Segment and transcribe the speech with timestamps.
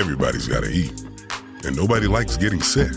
[0.00, 0.92] Everybody's got to eat,
[1.64, 2.92] and nobody likes getting sick.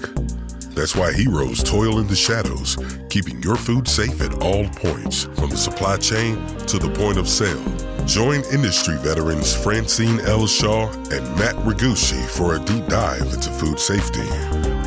[0.74, 2.78] That's why heroes toil in the shadows,
[3.10, 6.36] keeping your food safe at all points, from the supply chain
[6.68, 7.62] to the point of sale.
[8.06, 10.48] Join industry veterans Francine L.
[10.48, 14.28] Shaw and Matt Ragucci for a deep dive into food safety.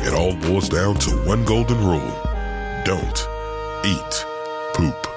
[0.03, 2.27] It all boils down to one golden rule
[2.87, 3.27] don't
[3.85, 4.25] eat
[4.73, 5.07] poop.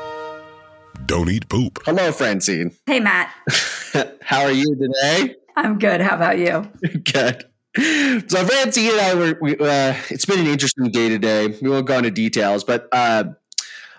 [1.07, 1.79] Don't eat poop.
[1.87, 2.73] Hello, Francine.
[2.85, 3.33] Hey, Matt.
[4.23, 5.37] How are you today?
[5.57, 6.01] I'm good.
[6.01, 6.71] How about you?
[7.13, 7.45] good.
[8.31, 9.39] So Francine and I were.
[9.41, 11.57] We, uh, it's been an interesting day today.
[11.63, 13.25] We won't go into details, but uh,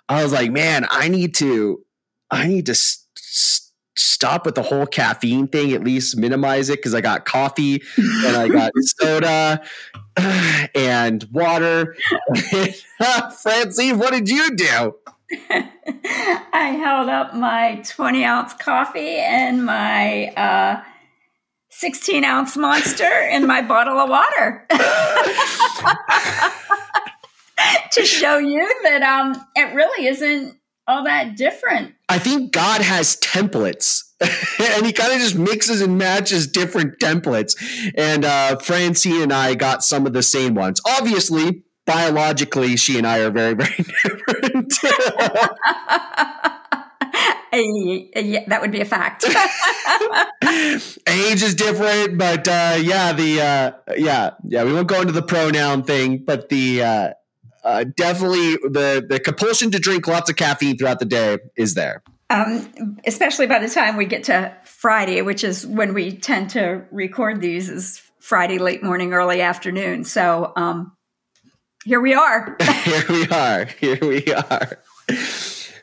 [0.09, 1.83] I was like, man, I need to,
[2.29, 2.75] I need to
[3.95, 5.71] stop with the whole caffeine thing.
[5.71, 9.61] At least minimize it because I got coffee and I got soda
[10.75, 11.95] and water.
[13.41, 14.95] Francine, what did you do?
[15.49, 20.83] I held up my 20 ounce coffee and my uh,
[21.71, 24.67] 16 ounce monster in my bottle of water
[27.91, 31.95] to show you that um, it really isn't all that different.
[32.09, 34.03] I think God has templates.
[34.21, 37.55] and he kind of just mixes and matches different templates.
[37.97, 40.79] And uh, Francine and I got some of the same ones.
[40.85, 44.73] Obviously, biologically, she and I are very, very different.
[47.61, 49.25] Yeah, that would be a fact.
[51.07, 54.63] Age is different, but uh, yeah, the uh, yeah, yeah.
[54.63, 57.09] We won't go into the pronoun thing, but the uh,
[57.63, 62.03] uh, definitely the the compulsion to drink lots of caffeine throughout the day is there.
[62.29, 66.85] Um, especially by the time we get to Friday, which is when we tend to
[66.89, 70.05] record these, is Friday late morning, early afternoon.
[70.05, 70.95] So um,
[71.83, 72.55] here we are.
[72.83, 73.65] here we are.
[73.65, 74.77] Here we are.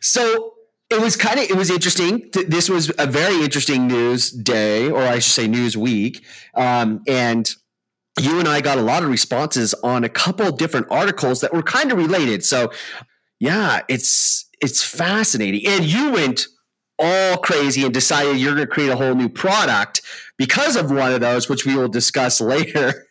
[0.01, 0.55] So
[0.91, 2.31] it was kind of it was interesting.
[2.33, 7.49] This was a very interesting news day, or I should say news week, um, and
[8.19, 11.63] you and I got a lot of responses on a couple different articles that were
[11.63, 12.45] kind of related.
[12.45, 12.73] So
[13.39, 15.67] yeah, it's it's fascinating.
[15.67, 16.47] And you went
[16.99, 20.03] all crazy and decided you're going to create a whole new product
[20.37, 23.07] because of one of those, which we will discuss later.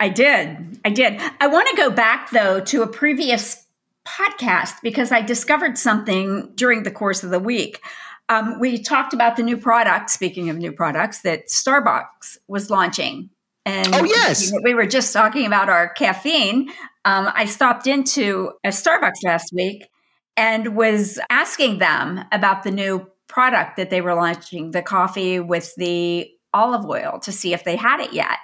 [0.00, 0.80] I did.
[0.84, 1.20] I did.
[1.40, 3.61] I want to go back though to a previous
[4.06, 7.80] podcast because I discovered something during the course of the week.
[8.28, 13.30] Um, we talked about the new product, speaking of new products, that Starbucks was launching.
[13.64, 14.52] And oh, yes.
[14.62, 16.70] We were just talking about our caffeine.
[17.04, 19.88] Um, I stopped into a Starbucks last week
[20.36, 25.74] and was asking them about the new product that they were launching, the coffee with
[25.76, 28.38] the olive oil, to see if they had it yet.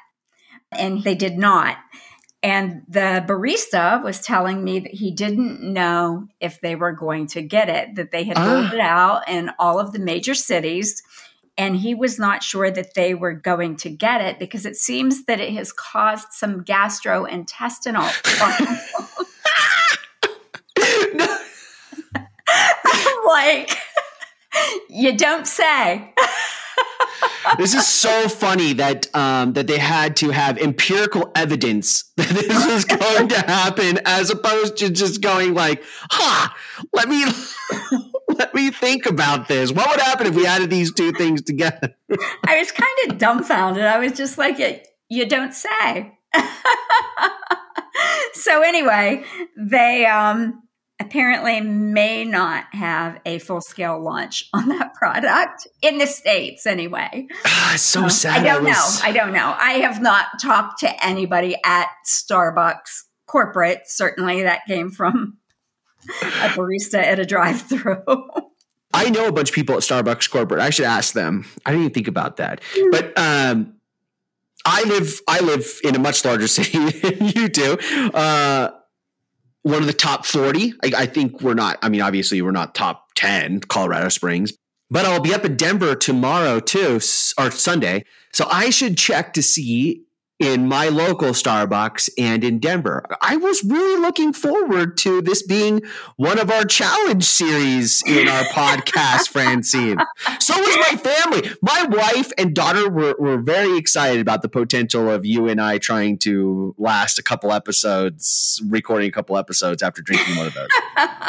[0.73, 1.77] And they did not.
[2.43, 7.43] And the barista was telling me that he didn't know if they were going to
[7.43, 8.47] get it, that they had ah.
[8.47, 11.03] rolled it out in all of the major cities.
[11.57, 15.25] And he was not sure that they were going to get it because it seems
[15.25, 18.81] that it has caused some gastrointestinal problems.
[23.27, 23.77] like,
[24.89, 26.15] you don't say.
[27.57, 32.67] This is so funny that um, that they had to have empirical evidence that this
[32.67, 37.25] is going to happen, as opposed to just going like, "Ha, huh, let me
[38.29, 39.73] let me think about this.
[39.73, 41.95] What would happen if we added these two things together?"
[42.47, 43.85] I was kind of dumbfounded.
[43.85, 44.59] I was just like,
[45.09, 46.19] "You don't say."
[48.35, 49.25] so anyway,
[49.57, 50.63] they um
[51.09, 57.27] apparently may not have a full scale launch on that product in the states anyway.
[57.47, 58.41] Ah, so sad.
[58.41, 59.01] I don't I was...
[59.03, 59.09] know.
[59.09, 59.57] I don't know.
[59.59, 63.83] I have not talked to anybody at Starbucks corporate.
[63.87, 65.39] Certainly, that came from
[66.21, 68.05] a barista at a drive-through.
[68.93, 70.61] I know a bunch of people at Starbucks corporate.
[70.61, 71.47] I should ask them.
[71.65, 72.61] I didn't even think about that.
[72.75, 72.91] Hmm.
[72.91, 73.75] But um,
[74.65, 77.79] I live I live in a much larger city than you do.
[78.13, 78.71] Uh,
[79.69, 80.75] one of the top 40.
[80.83, 84.53] I, I, think we're not, I mean, obviously we're not top 10, Colorado Springs,
[84.91, 86.97] but I'll be up in Denver tomorrow too,
[87.39, 88.05] or Sunday.
[88.33, 90.03] So I should check to see
[90.39, 93.05] in my local Starbucks and in Denver.
[93.21, 95.83] I was really looking forward to this being
[96.17, 99.99] one of our challenge series in our podcast, Francine.
[100.39, 101.51] So was my family.
[101.61, 105.79] My wife and daughter were, were very excited about the potential of you and I
[105.79, 110.69] trying to last a couple episodes, recording a couple episodes after drinking one of those.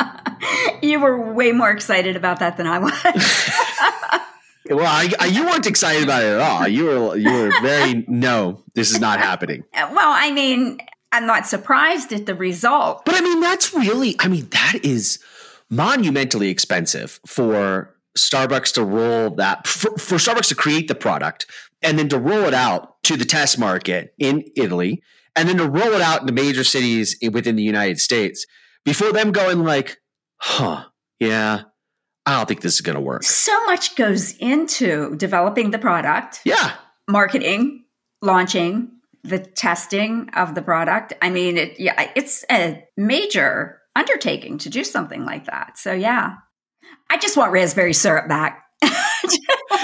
[0.81, 4.18] you were way more excited about that than I was.
[4.69, 6.67] Well, I, I, you weren't excited about it at all.
[6.67, 9.63] You were you were very no, this is not happening.
[9.73, 10.79] Uh, well, I mean,
[11.11, 13.03] I'm not surprised at the result.
[13.05, 15.19] But I mean, that's really I mean, that is
[15.69, 21.45] monumentally expensive for Starbucks to roll that for, for Starbucks to create the product
[21.81, 25.01] and then to roll it out to the test market in Italy
[25.35, 28.45] and then to roll it out into major cities within the United States
[28.83, 29.97] before them going like,
[30.37, 30.85] huh,
[31.19, 31.63] yeah,
[32.29, 33.23] I don't think this is going to work.
[33.23, 36.41] So much goes into developing the product.
[36.45, 36.73] Yeah.
[37.07, 37.85] Marketing,
[38.21, 38.91] launching,
[39.23, 41.13] the testing of the product.
[41.21, 45.77] I mean, it yeah, it's a major undertaking to do something like that.
[45.77, 46.35] So yeah.
[47.09, 48.63] I just want raspberry syrup back.
[48.83, 48.89] you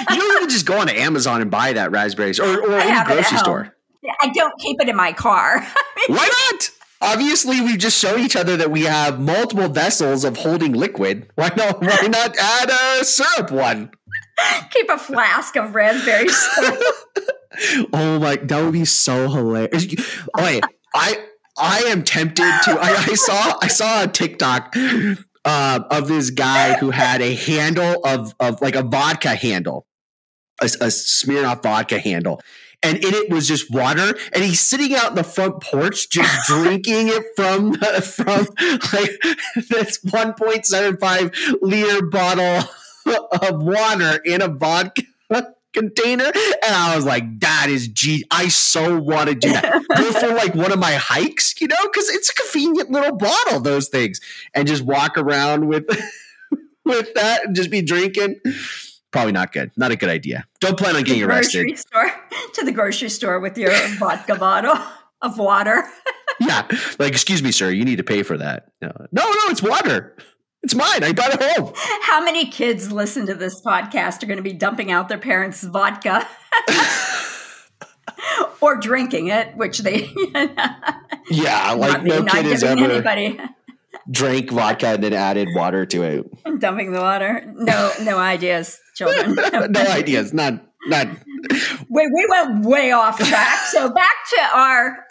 [0.10, 3.76] don't even just go on Amazon and buy that raspberries or, or any grocery store.
[4.22, 5.62] I don't keep it in my car.
[6.08, 6.70] Why not?
[7.02, 11.30] Obviously, we've just shown each other that we have multiple vessels of holding liquid.
[11.36, 11.82] Why not?
[11.82, 13.92] Why not add a syrup one?
[14.72, 16.80] Keep a flask of raspberry syrup.
[17.94, 19.86] oh my, that would be so hilarious.
[20.38, 20.62] Okay,
[20.94, 21.26] I
[21.58, 22.72] I am tempted to.
[22.72, 24.76] I, I saw I saw a TikTok
[25.46, 29.86] uh, of this guy who had a handle of of like a vodka handle,
[30.62, 32.42] a, a Smirnoff vodka handle,
[32.86, 36.46] and in it was just water and he's sitting out in the front porch just
[36.48, 38.48] drinking it from from
[38.94, 39.12] like
[39.70, 42.70] this 1.75 liter bottle
[43.42, 45.04] of water in a vodka
[45.74, 46.24] container.
[46.24, 49.84] And i was like that is g i so want to do that.
[49.98, 51.76] Go for like one of my hikes you know?
[51.84, 54.22] Because it's a convenient little bottle those things.
[54.54, 55.86] And just walk around with
[56.86, 58.40] with that and just be drinking
[59.16, 59.72] probably not good.
[59.78, 60.46] Not a good idea.
[60.60, 61.78] Don't plan on getting arrested.
[61.78, 62.12] Store,
[62.54, 64.78] to the grocery store with your vodka bottle
[65.22, 65.86] of water.
[66.42, 66.68] yeah,
[67.00, 68.72] like excuse me, sir, you need to pay for that.
[68.82, 70.18] No, no, no it's water.
[70.64, 71.04] It's mine.
[71.04, 71.72] I bought it home.
[72.02, 75.64] How many kids listen to this podcast are going to be dumping out their parents'
[75.64, 76.28] vodka?
[78.60, 80.10] or drinking it, which they
[81.30, 83.40] yeah, like no kid has ever anybody
[84.10, 86.60] drank vodka and then added water to it.
[86.60, 87.44] Dumping the water.
[87.56, 89.36] No, no ideas, children.
[89.72, 90.34] no ideas.
[90.34, 91.08] Not not.
[91.90, 93.60] Wait, we went way off track.
[93.68, 95.06] So back to our.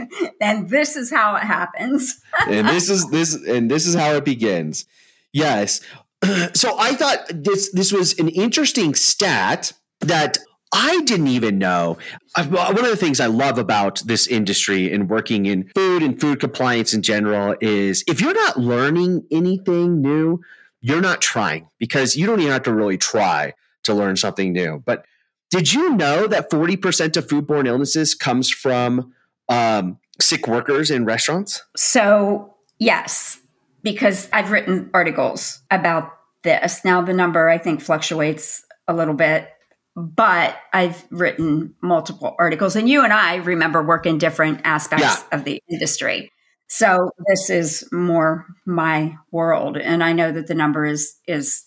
[0.40, 2.20] and this is how it happens.
[2.48, 4.86] and this is this and this is how it begins.
[5.32, 5.80] Yes.
[6.54, 10.38] So I thought this this was an interesting stat that
[10.72, 11.98] I didn't even know.
[12.36, 16.38] One of the things I love about this industry and working in food and food
[16.38, 20.40] compliance in general is if you're not learning anything new,
[20.82, 24.82] you're not trying because you don't even have to really try to learn something new.
[24.84, 25.06] But
[25.50, 29.12] did you know that 40% of foodborne illnesses comes from
[29.48, 31.62] um, sick workers in restaurants?
[31.76, 33.40] So, yes,
[33.82, 36.12] because I've written articles about
[36.42, 36.84] this.
[36.84, 39.48] Now, the number I think fluctuates a little bit
[39.94, 45.22] but I've written multiple articles, and you and I remember work in different aspects yeah.
[45.32, 46.30] of the industry.
[46.74, 51.66] So this is more my world, and I know that the number is is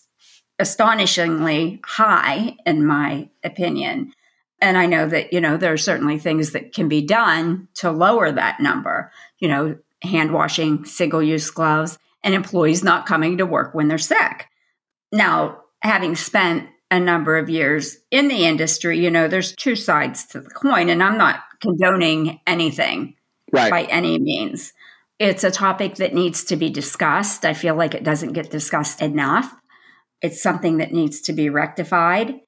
[0.58, 4.12] astonishingly high in my opinion.
[4.60, 7.92] And I know that you know there are certainly things that can be done to
[7.92, 9.12] lower that number.
[9.38, 13.98] You know, hand washing, single use gloves, and employees not coming to work when they're
[13.98, 14.48] sick.
[15.12, 20.26] Now, having spent a number of years in the industry, you know, there's two sides
[20.26, 23.14] to the coin, and I'm not condoning anything
[23.52, 23.70] right.
[23.70, 24.72] by any means.
[25.18, 27.44] It's a topic that needs to be discussed.
[27.44, 29.54] I feel like it doesn't get discussed enough.
[30.20, 32.40] It's something that needs to be rectified.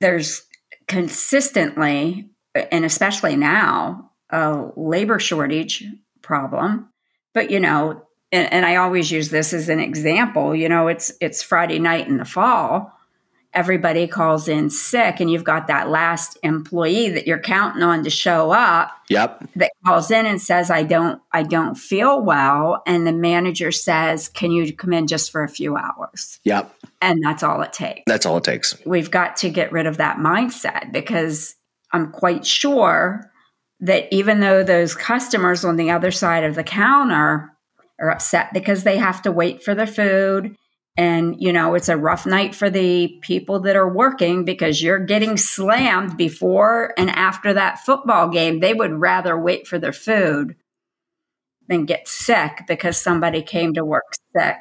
[0.00, 0.42] There's
[0.86, 5.84] consistently, and especially now, a labor shortage
[6.22, 6.88] problem.
[7.34, 11.12] But, you know, and, and I always use this as an example, you know, it's
[11.20, 12.92] it's Friday night in the fall
[13.54, 18.10] everybody calls in sick and you've got that last employee that you're counting on to
[18.10, 19.42] show up yep.
[19.56, 22.82] that calls in and says i don't i don't feel well.
[22.86, 26.40] And the manager says can you come in just for a few hours?
[26.44, 26.74] Yep.
[27.00, 28.02] And that's all it takes.
[28.06, 28.76] That's all it takes.
[28.84, 31.54] We've got to get rid of that mindset because
[31.92, 33.30] i'm quite sure
[33.80, 37.50] that even though those customers on the other side of the counter
[38.00, 40.54] are upset because they have to wait for their food
[40.98, 44.98] and, you know, it's a rough night for the people that are working because you're
[44.98, 48.58] getting slammed before and after that football game.
[48.58, 50.56] They would rather wait for their food
[51.68, 54.56] than get sick because somebody came to work sick.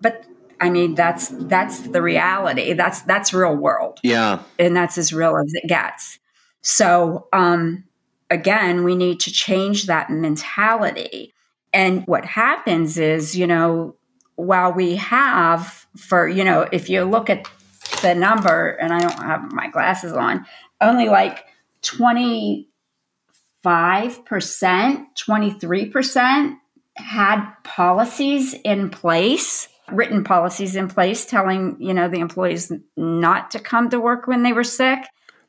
[0.00, 0.24] But
[0.58, 2.72] I mean, that's that's the reality.
[2.72, 4.00] That's that's real world.
[4.02, 4.42] Yeah.
[4.58, 6.18] And that's as real as it gets.
[6.62, 7.84] So um
[8.30, 11.34] again, we need to change that mentality.
[11.74, 13.96] And what happens is, you know,
[14.36, 17.48] while we have for you know if you look at
[18.02, 20.44] the number and i don't have my glasses on
[20.80, 21.44] only like
[21.82, 22.66] 25%
[23.64, 26.56] 23%
[26.96, 33.58] had policies in place written policies in place telling, you know, the employees not to
[33.58, 35.00] come to work when they were sick.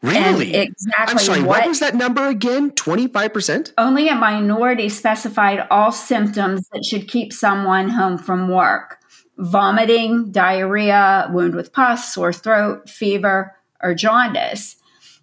[0.06, 0.54] Really?
[0.54, 1.12] And exactly.
[1.12, 2.72] I'm sorry, what, what was that number again?
[2.72, 3.74] 25%?
[3.78, 9.00] Only a minority specified all symptoms that should keep someone home from work
[9.38, 14.78] vomiting, diarrhea, wound with pus, sore throat, fever, or jaundice.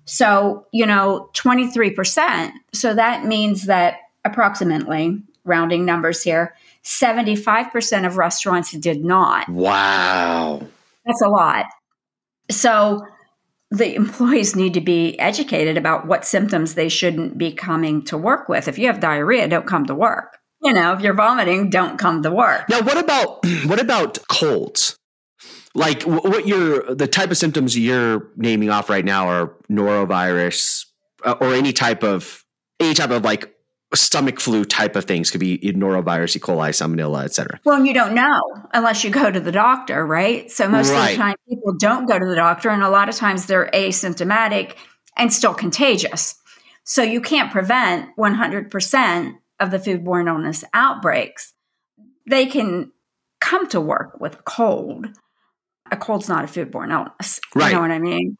[0.04, 2.52] So, you know, 23%.
[2.72, 9.48] So that means that approximately, rounding numbers here, 75% of restaurants did not.
[9.48, 10.62] Wow.
[11.06, 11.66] That's a lot.
[12.50, 13.06] So
[13.72, 18.46] the employees need to be educated about what symptoms they shouldn't be coming to work
[18.46, 18.68] with.
[18.68, 20.38] If you have diarrhea, don't come to work.
[20.62, 22.68] You know, if you're vomiting, don't come to work.
[22.68, 24.98] Now, what about what about colds?
[25.74, 30.84] Like what you're the type of symptoms you're naming off right now are norovirus
[31.24, 32.44] uh, or any type of
[32.78, 33.51] any type of like
[33.94, 36.40] stomach flu type of things could be norovirus, E.
[36.40, 37.60] coli, salmonella, etc.
[37.64, 40.50] Well, you don't know unless you go to the doctor, right?
[40.50, 41.10] So most right.
[41.10, 43.70] of the time, people don't go to the doctor, and a lot of times they're
[43.72, 44.76] asymptomatic
[45.16, 46.36] and still contagious.
[46.84, 51.52] So you can't prevent 100% of the foodborne illness outbreaks.
[52.28, 52.92] They can
[53.40, 55.06] come to work with a cold.
[55.90, 57.40] A cold's not a foodborne illness.
[57.54, 57.68] Right.
[57.68, 58.36] You know what I mean?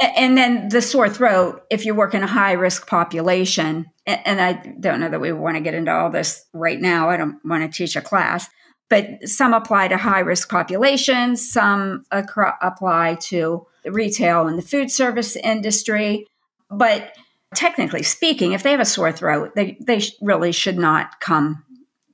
[0.00, 4.52] And then the sore throat if you work in a high risk population and i
[4.80, 7.62] don't know that we want to get into all this right now i don't want
[7.62, 8.48] to teach a class
[8.88, 15.36] but some apply to high risk populations some apply to retail and the food service
[15.36, 16.26] industry.
[16.70, 17.12] But
[17.54, 21.64] technically speaking if they have a sore throat they, they really should not come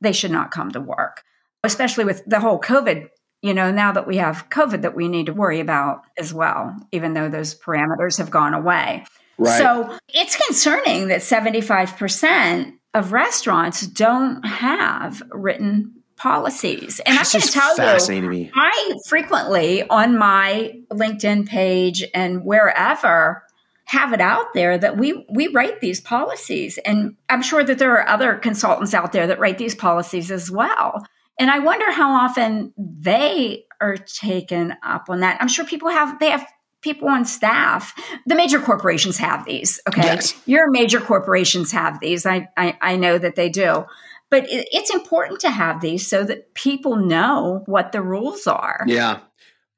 [0.00, 1.22] they should not come to work
[1.64, 3.08] especially with the whole covid
[3.42, 6.74] you know, now that we have COVID that we need to worry about as well,
[6.92, 9.04] even though those parameters have gone away.
[9.36, 9.58] Right.
[9.58, 17.00] So it's concerning that 75% of restaurants don't have written policies.
[17.00, 17.76] And That's I can tell
[18.22, 23.42] you, I frequently on my LinkedIn page and wherever
[23.86, 27.92] have it out there that we we write these policies and i'm sure that there
[27.92, 31.04] are other consultants out there that write these policies as well
[31.38, 35.40] and I wonder how often they are taken up on that.
[35.40, 36.46] I'm sure people have, they have
[36.82, 37.94] people on staff.
[38.26, 39.80] The major corporations have these.
[39.88, 40.02] Okay.
[40.02, 40.34] Yes.
[40.46, 42.26] Your major corporations have these.
[42.26, 43.86] I, I, I know that they do.
[44.30, 48.84] But it, it's important to have these so that people know what the rules are.
[48.86, 49.20] Yeah.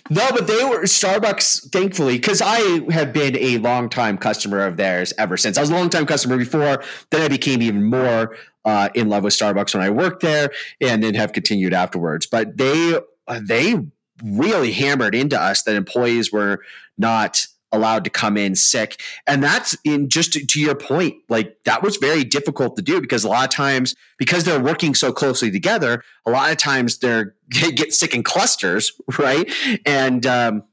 [0.09, 4.75] No, but they were Starbucks, thankfully, because I have been a long time customer of
[4.77, 5.57] theirs ever since.
[5.57, 6.83] I was a long time customer before.
[7.11, 8.35] Then I became even more
[8.65, 10.51] uh, in love with Starbucks when I worked there,
[10.81, 12.25] and then have continued afterwards.
[12.25, 12.99] But they
[13.41, 13.75] they
[14.23, 16.59] really hammered into us that employees were
[16.97, 19.01] not allowed to come in sick.
[19.27, 22.99] And that's in just to, to, your point, like that was very difficult to do
[22.99, 26.99] because a lot of times, because they're working so closely together, a lot of times
[26.99, 29.51] they're they get sick in clusters, right?
[29.85, 30.63] And um,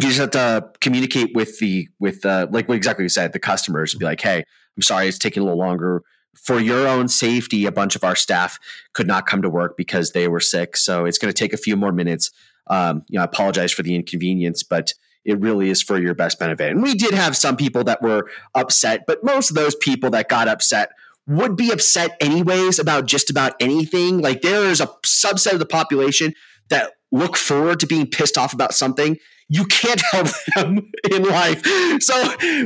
[0.00, 3.38] you just have to communicate with the with uh, like what exactly you said, the
[3.38, 4.44] customers be like, hey,
[4.76, 6.02] I'm sorry, it's taking a little longer.
[6.34, 8.58] For your own safety, a bunch of our staff
[8.92, 10.76] could not come to work because they were sick.
[10.76, 12.30] So it's going to take a few more minutes.
[12.66, 14.92] Um, you know, I apologize for the inconvenience, but
[15.26, 16.70] it really is for your best benefit.
[16.70, 20.28] And we did have some people that were upset, but most of those people that
[20.28, 20.90] got upset
[21.26, 24.18] would be upset anyways about just about anything.
[24.18, 26.34] Like there is a subset of the population
[26.68, 29.18] that look forward to being pissed off about something.
[29.48, 31.64] You can't help them in life.
[32.00, 32.14] So,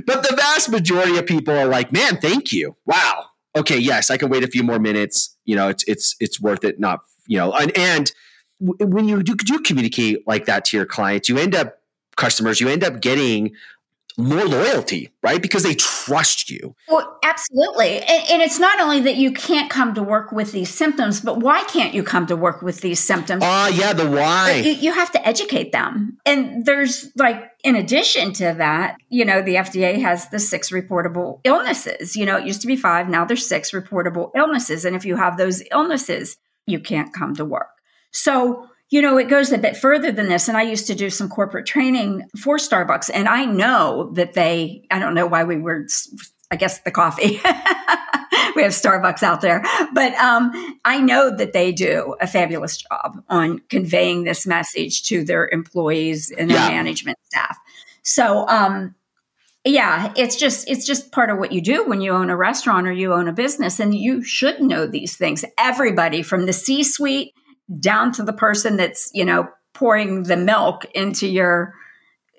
[0.07, 2.77] but the vast majority of people are like, man, thank you.
[2.85, 3.27] Wow.
[3.57, 3.79] Okay.
[3.79, 5.37] Yes, I can wait a few more minutes.
[5.45, 6.79] You know, it's, it's, it's worth it.
[6.79, 8.13] Not, you know, and, and
[8.61, 11.80] when you do, do communicate like that to your clients, you end up
[12.21, 13.53] customers, you end up getting
[14.17, 15.41] more loyalty, right?
[15.41, 16.75] Because they trust you.
[16.89, 18.01] Well, absolutely.
[18.01, 21.39] And, and, it's not only that you can't come to work with these symptoms, but
[21.39, 23.43] why can't you come to work with these symptoms?
[23.45, 24.63] Ah, uh, yeah, the why.
[24.65, 26.19] You, you, have to educate them.
[26.27, 31.41] And there's like, in addition to that, you know, the FDA has the six reportable
[31.45, 32.17] illnesses.
[32.17, 34.85] You know, it used to be five, now there's six reportable illnesses.
[34.85, 36.37] And if you have those illnesses,
[36.67, 37.69] you can't come to work.
[38.13, 40.49] So, you know, it goes a bit further than this.
[40.49, 43.11] And I used to do some corporate training for Starbucks.
[43.13, 45.87] And I know that they, I don't know why we were
[46.51, 47.41] I guess the coffee.
[48.57, 50.51] we have Starbucks out there, but um,
[50.85, 56.33] I know that they do a fabulous job on conveying this message to their employees
[56.37, 56.69] and their yeah.
[56.69, 57.57] management staff.
[58.03, 58.97] So, um,
[59.65, 62.89] yeah, it's just it's just part of what you do when you own a restaurant
[62.89, 65.45] or you own a business, and you should know these things.
[65.59, 67.33] Everybody from the C-suite
[67.79, 71.75] down to the person that's you know pouring the milk into your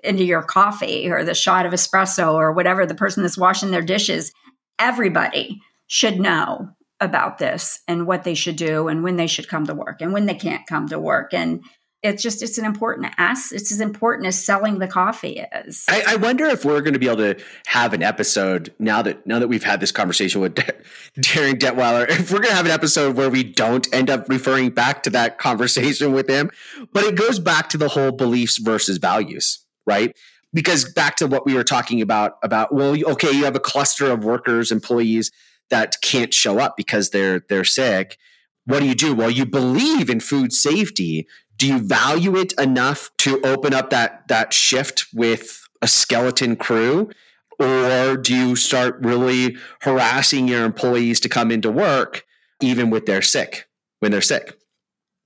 [0.03, 3.81] into your coffee or the shot of espresso or whatever the person that's washing their
[3.81, 4.31] dishes.
[4.79, 6.69] Everybody should know
[6.99, 10.13] about this and what they should do and when they should come to work and
[10.13, 11.33] when they can't come to work.
[11.33, 11.63] And
[12.03, 16.03] it's just it's an important ass it's as important as selling the coffee is I,
[16.09, 19.39] I, wonder if we're going to be able to have an episode now that now
[19.39, 23.15] that we've had this conversation with Darin Detwiler if we're going to have an episode
[23.15, 26.49] where we don't end up referring back to that conversation with him
[26.91, 30.17] but it goes back to the whole beliefs versus values right?
[30.53, 34.11] Because back to what we were talking about about well, okay, you have a cluster
[34.11, 35.31] of workers, employees
[35.69, 38.17] that can't show up because they're they're sick.
[38.65, 39.15] What do you do?
[39.15, 41.27] Well, you believe in food safety.
[41.61, 47.11] Do you value it enough to open up that that shift with a skeleton crew?
[47.59, 52.25] Or do you start really harassing your employees to come into work
[52.61, 54.57] even with their sick when they're sick?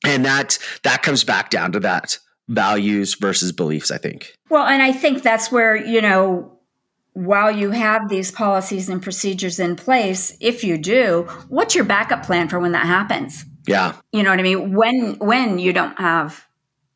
[0.06, 4.36] And that that comes back down to that values versus beliefs, I think.
[4.50, 6.60] Well, and I think that's where, you know,
[7.14, 12.26] while you have these policies and procedures in place, if you do, what's your backup
[12.26, 13.46] plan for when that happens?
[13.68, 13.96] Yeah.
[14.12, 14.74] You know what I mean?
[14.74, 16.46] When when you don't have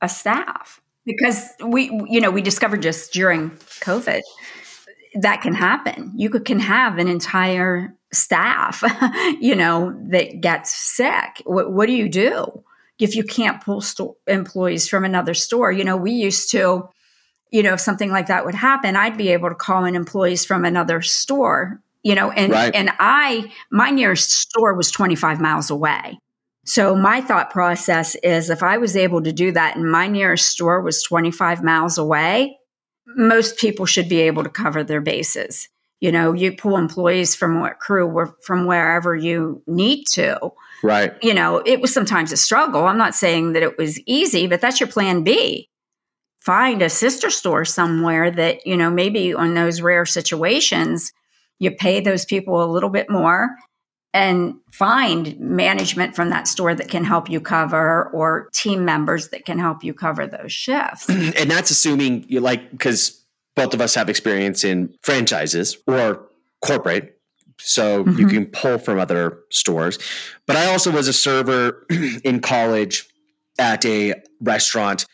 [0.01, 0.81] a staff.
[1.05, 4.21] Because we you know, we discovered just during COVID
[5.15, 6.11] that can happen.
[6.15, 8.83] You could, can have an entire staff,
[9.39, 11.41] you know, that gets sick.
[11.45, 12.63] What, what do you do?
[12.99, 15.71] if you can't pull sto- employees from another store.
[15.71, 16.89] You know, we used to,
[17.49, 20.45] you know, if something like that would happen, I'd be able to call in employees
[20.45, 22.75] from another store, you know, and, right.
[22.75, 26.19] and I, my nearest store was 25 miles away.
[26.69, 30.49] So my thought process is if I was able to do that and my nearest
[30.49, 32.57] store was 25 miles away,
[33.07, 35.67] most people should be able to cover their bases.
[35.99, 40.51] You know, you pull employees from what crew were from wherever you need to
[40.83, 41.13] Right.
[41.21, 42.85] You know, it was sometimes a struggle.
[42.85, 45.69] I'm not saying that it was easy, but that's your plan B.
[46.39, 51.11] Find a sister store somewhere that, you know, maybe on those rare situations,
[51.59, 53.49] you pay those people a little bit more
[54.13, 59.45] and find management from that store that can help you cover or team members that
[59.45, 61.07] can help you cover those shifts.
[61.09, 63.23] And that's assuming you like, because
[63.55, 66.27] both of us have experience in franchises or
[66.61, 67.19] corporate
[67.59, 68.19] so mm-hmm.
[68.19, 69.99] you can pull from other stores.
[70.47, 71.85] But I also was a server
[72.23, 73.07] in college
[73.59, 75.05] at a restaurant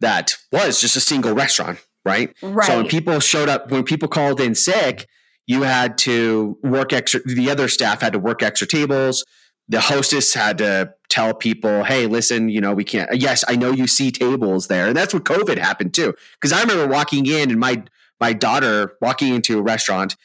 [0.00, 2.34] that was just a single restaurant, right?
[2.42, 2.66] Right.
[2.66, 5.08] So when people showed up, when people called in sick,
[5.48, 9.24] you had to work extra, the other staff had to work extra tables.
[9.66, 13.18] The hostess had to tell people, hey, listen, you know, we can't.
[13.18, 14.86] Yes, I know you see tables there.
[14.86, 16.14] And that's what COVID happened too.
[16.34, 17.82] Because I remember walking in and my
[18.20, 20.16] my daughter walking into a restaurant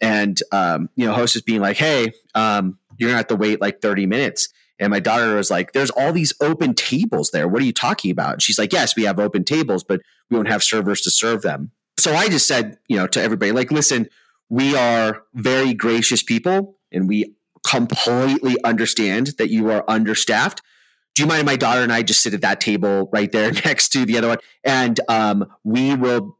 [0.00, 3.82] and um, you know, hostess being like, "Hey, um, you're gonna have to wait like
[3.82, 7.48] 30 minutes." And my daughter was like, "There's all these open tables there.
[7.48, 10.36] What are you talking about?" And she's like, "Yes, we have open tables, but we
[10.36, 13.70] don't have servers to serve them." So I just said, you know, to everybody, like,
[13.70, 14.08] listen,
[14.50, 17.34] we are very gracious people, and we
[17.66, 20.60] completely understand that you are understaffed.
[21.14, 23.52] Do you mind if my daughter and I just sit at that table right there
[23.64, 26.36] next to the other one, and um, we will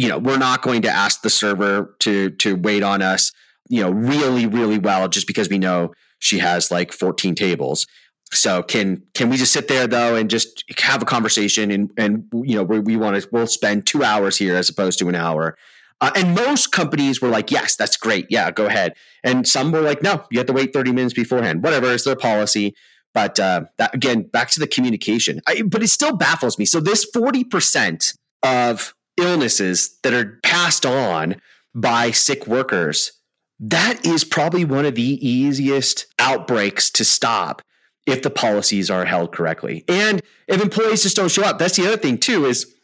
[0.00, 3.32] you know, we're not going to ask the server to to wait on us,
[3.68, 7.86] you know, really, really well just because we know she has like 14 tables.
[8.32, 12.24] So can can we just sit there though and just have a conversation and and
[12.32, 15.14] you know we, we want to we'll spend two hours here as opposed to an
[15.14, 15.54] hour.
[16.00, 18.26] Uh, and most companies were like, yes, that's great.
[18.30, 18.94] Yeah, go ahead.
[19.22, 21.62] And some were like, no, you have to wait 30 minutes beforehand.
[21.62, 22.74] Whatever, it's their policy.
[23.12, 25.40] But uh, that, again, back to the communication.
[25.46, 26.64] I, but it still baffles me.
[26.64, 31.36] So this 40% of illnesses that are passed on
[31.74, 33.12] by sick workers,
[33.58, 37.62] that is probably one of the easiest outbreaks to stop
[38.06, 39.84] if the policies are held correctly.
[39.86, 42.74] And if employees just don't show up, that's the other thing too is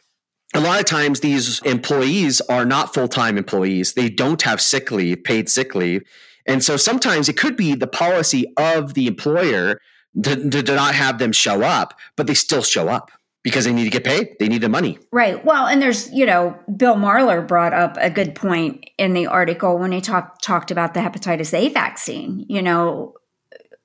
[0.57, 3.95] a lot of times these employees are not full-time employees.
[3.95, 6.03] They don't have sick leave, paid sick leave.
[6.47, 9.81] And so sometimes it could be the policy of the employer
[10.23, 13.11] to, to, not have them show up, but they still show up
[13.43, 14.37] because they need to get paid.
[14.41, 14.99] They need the money.
[15.13, 15.45] Right.
[15.45, 19.79] Well, and there's, you know, Bill Marler brought up a good point in the article
[19.79, 22.47] when he talked talked about the hepatitis A vaccine.
[22.49, 23.15] You know,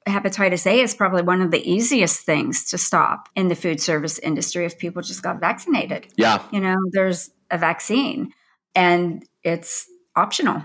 [0.08, 4.18] hepatitis A is probably one of the easiest things to stop in the food service
[4.20, 6.08] industry if people just got vaccinated.
[6.16, 6.44] Yeah.
[6.52, 8.34] You know, there's a vaccine
[8.76, 10.64] and it's optional.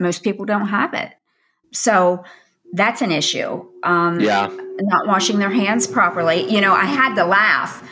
[0.00, 1.12] most people don't have it.
[1.72, 2.24] So
[2.72, 3.64] that's an issue.
[3.82, 4.48] Um, yeah.
[4.80, 6.50] Not washing their hands properly.
[6.52, 7.86] You know, I had to laugh,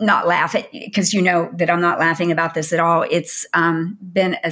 [0.00, 3.04] not laugh at because you know that I'm not laughing about this at all.
[3.08, 4.50] It's um, been a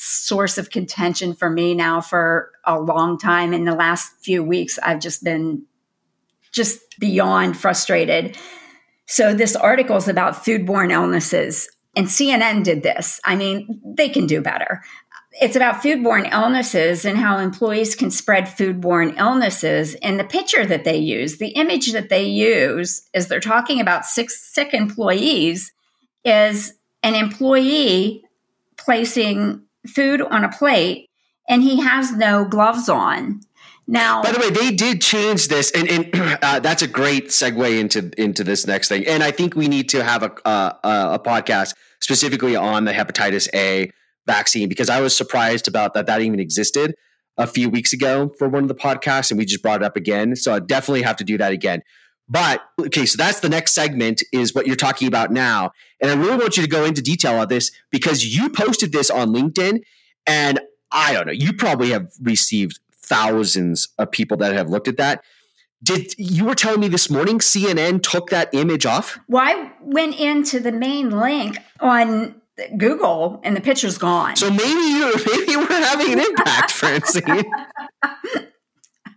[0.00, 3.52] source of contention for me now for a long time.
[3.52, 5.64] In the last few weeks, I've just been
[6.52, 8.36] just beyond frustrated.
[9.06, 13.20] So, this article is about foodborne illnesses, and CNN did this.
[13.24, 14.82] I mean, they can do better
[15.40, 19.94] it's about foodborne illnesses and how employees can spread foodborne illnesses.
[19.96, 24.04] And the picture that they use, the image that they use, as they're talking about
[24.04, 25.72] sick, sick employees,
[26.24, 28.24] is an employee
[28.76, 31.08] placing food on a plate
[31.48, 33.40] and he has no gloves on.
[33.90, 36.10] Now, by the way, they did change this, and, and
[36.42, 39.06] uh, that's a great segue into into this next thing.
[39.06, 43.48] And I think we need to have a uh, a podcast specifically on the hepatitis
[43.54, 43.90] A
[44.26, 46.94] vaccine because I was surprised about that that even existed
[47.38, 49.96] a few weeks ago for one of the podcasts and we just brought it up
[49.96, 50.36] again.
[50.36, 51.82] So I definitely have to do that again.
[52.28, 55.72] But okay, so that's the next segment is what you're talking about now.
[56.00, 59.10] And I really want you to go into detail on this because you posted this
[59.10, 59.82] on LinkedIn
[60.26, 60.60] and
[60.92, 65.22] I don't know, you probably have received thousands of people that have looked at that.
[65.82, 69.18] Did you were telling me this morning CNN took that image off?
[69.28, 72.40] Well, I went into the main link on
[72.76, 74.36] Google and the picture's gone.
[74.36, 77.44] So maybe you maybe we're having an impact, Francine.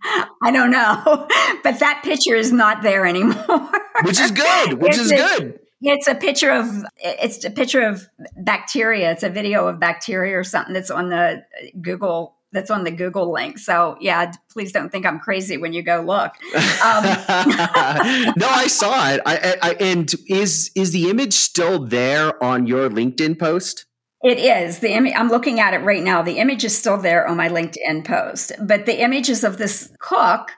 [0.04, 1.02] I don't know,
[1.62, 3.70] but that picture is not there anymore.
[4.02, 4.74] Which is good.
[4.80, 5.60] Which it's is a, good.
[5.80, 9.12] It's a picture of it's a picture of bacteria.
[9.12, 11.44] It's a video of bacteria or something that's on the
[11.80, 13.58] Google that's on the Google link.
[13.58, 16.32] So yeah, please don't think I'm crazy when you go look.
[16.54, 17.04] Um,
[18.36, 19.20] no, I saw it.
[19.24, 23.86] I, I, and is is the image still there on your LinkedIn post?
[24.22, 25.14] It is the image.
[25.16, 26.22] I'm looking at it right now.
[26.22, 30.52] The image is still there on my LinkedIn post, but the images of this cook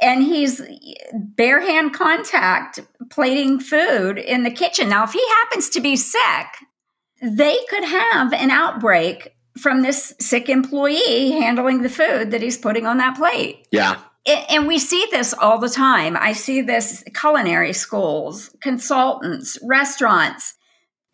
[0.00, 0.60] and he's
[1.12, 4.88] bare hand contact plating food in the kitchen.
[4.88, 6.46] Now, if he happens to be sick,
[7.22, 12.86] they could have an outbreak from this sick employee handling the food that he's putting
[12.86, 13.66] on that plate.
[13.70, 14.00] Yeah.
[14.26, 16.16] And we see this all the time.
[16.16, 20.54] I see this culinary schools, consultants, restaurants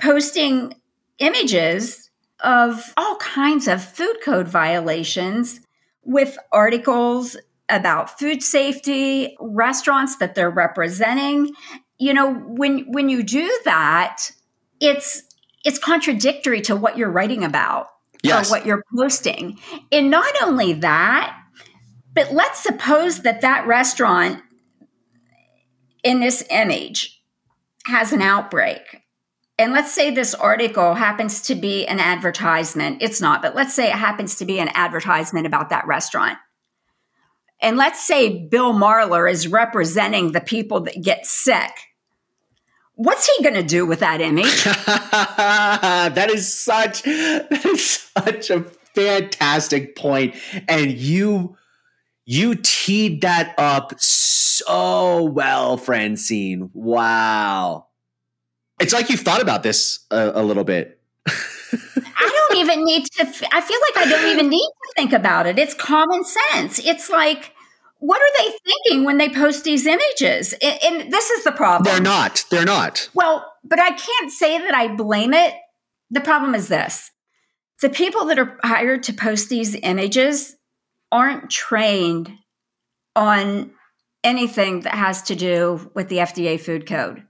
[0.00, 0.74] posting
[1.20, 5.60] images of all kinds of food code violations
[6.02, 7.36] with articles
[7.68, 11.52] about food safety, restaurants that they're representing.
[11.98, 14.32] You know, when when you do that,
[14.80, 15.22] it's
[15.64, 17.88] it's contradictory to what you're writing about
[18.22, 18.48] yes.
[18.48, 19.58] or what you're posting.
[19.92, 21.36] And not only that,
[22.14, 24.42] but let's suppose that that restaurant
[26.02, 27.22] in this image
[27.84, 28.99] has an outbreak.
[29.60, 32.98] And let's say this article happens to be an advertisement.
[33.00, 36.38] It's not, but let's say it happens to be an advertisement about that restaurant.
[37.60, 41.72] And let's say Bill Marler is representing the people that get sick
[43.00, 44.64] what's he going to do with that image?
[44.64, 48.62] that is such that is such a
[48.94, 50.34] fantastic point,
[50.68, 51.56] and you
[52.26, 56.70] you teed that up so well, Francine.
[56.74, 57.86] Wow,
[58.80, 61.00] it's like you've thought about this a, a little bit.
[61.26, 63.22] I don't even need to.
[63.52, 65.58] I feel like I don't even need to think about it.
[65.58, 66.78] It's common sense.
[66.78, 67.52] It's like
[68.00, 70.54] what are they thinking when they post these images?
[70.54, 71.84] And, and, this is the problem.
[71.84, 72.44] They're not.
[72.50, 73.08] They're not.
[73.14, 75.54] Well, but I can't say that I blame it.
[76.10, 77.10] The problem is this
[77.80, 80.56] the people that are hired to post these images
[81.12, 82.32] aren't trained
[83.14, 83.70] on
[84.22, 87.22] anything that has to do with the FDA food code.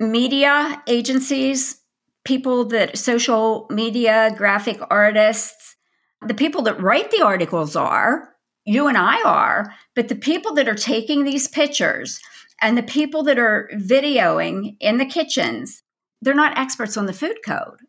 [0.00, 1.80] Media agencies,
[2.24, 5.76] people that social media, graphic artists,
[6.26, 8.30] the people that write the articles are
[8.64, 12.20] you and I are, but the people that are taking these pictures
[12.60, 15.82] and the people that are videoing in the kitchens,
[16.20, 17.80] they're not experts on the food code.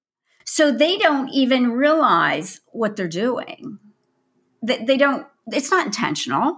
[0.46, 3.80] So they don't even realize what they're doing.
[4.64, 6.58] They, they don't, it's not intentional.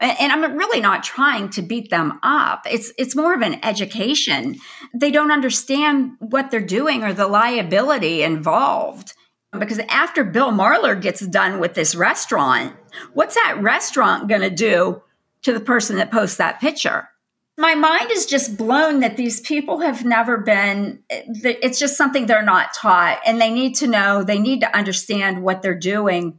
[0.00, 2.62] And I'm really not trying to beat them up.
[2.70, 4.56] It's it's more of an education.
[4.94, 9.14] They don't understand what they're doing or the liability involved.
[9.58, 12.76] Because after Bill Marler gets done with this restaurant,
[13.14, 15.02] what's that restaurant going to do
[15.42, 17.08] to the person that posts that picture?
[17.56, 22.26] My mind is just blown that these people have never been, eh, it's just something
[22.26, 23.20] they're not taught.
[23.26, 26.38] And they need to know, they need to understand what they're doing.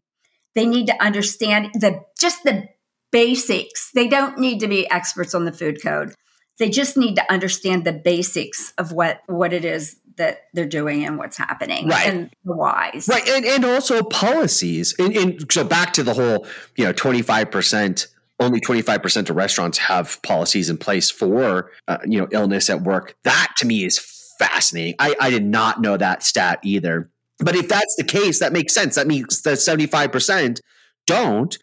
[0.56, 2.69] They need to understand the just the
[3.12, 3.91] basics.
[3.93, 6.13] They don't need to be experts on the food code.
[6.58, 11.06] They just need to understand the basics of what, what it is that they're doing
[11.06, 12.08] and what's happening Right.
[12.08, 13.08] and the whys.
[13.10, 14.93] Right, and and also policies.
[15.00, 16.45] And, and so back to the whole,
[16.76, 18.08] you know, twenty five percent.
[18.41, 22.69] Only twenty five percent of restaurants have policies in place for, uh, you know, illness
[22.69, 23.15] at work.
[23.24, 23.98] That to me is
[24.38, 24.95] fascinating.
[25.00, 27.10] I, I did not know that stat either.
[27.39, 28.95] But if that's the case, that makes sense.
[28.95, 30.60] That means that seventy five percent
[31.08, 31.58] don't.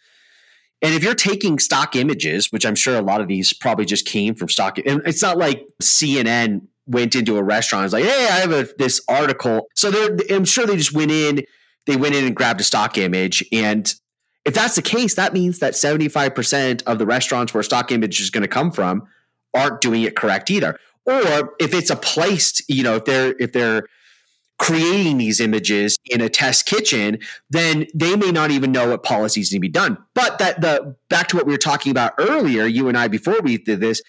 [0.82, 4.06] And if you're taking stock images, which I'm sure a lot of these probably just
[4.06, 8.04] came from stock, and it's not like CNN went into a restaurant and was like,
[8.04, 11.44] "Hey, I have a, this article." So they're, I'm sure they just went in,
[11.86, 13.92] they went in and grabbed a stock image, and
[14.44, 18.20] if that's the case, that means that 75 percent of the restaurants where stock image
[18.20, 19.02] is going to come from
[19.54, 20.78] aren't doing it correct either.
[21.06, 23.86] Or if it's a placed, you know, if they're if they're
[24.58, 27.18] creating these images in a test kitchen,
[27.50, 29.98] then they may not even know what policies need to be done.
[30.14, 33.40] But that the back to what we were talking about earlier, you and I before
[33.42, 34.00] we did this,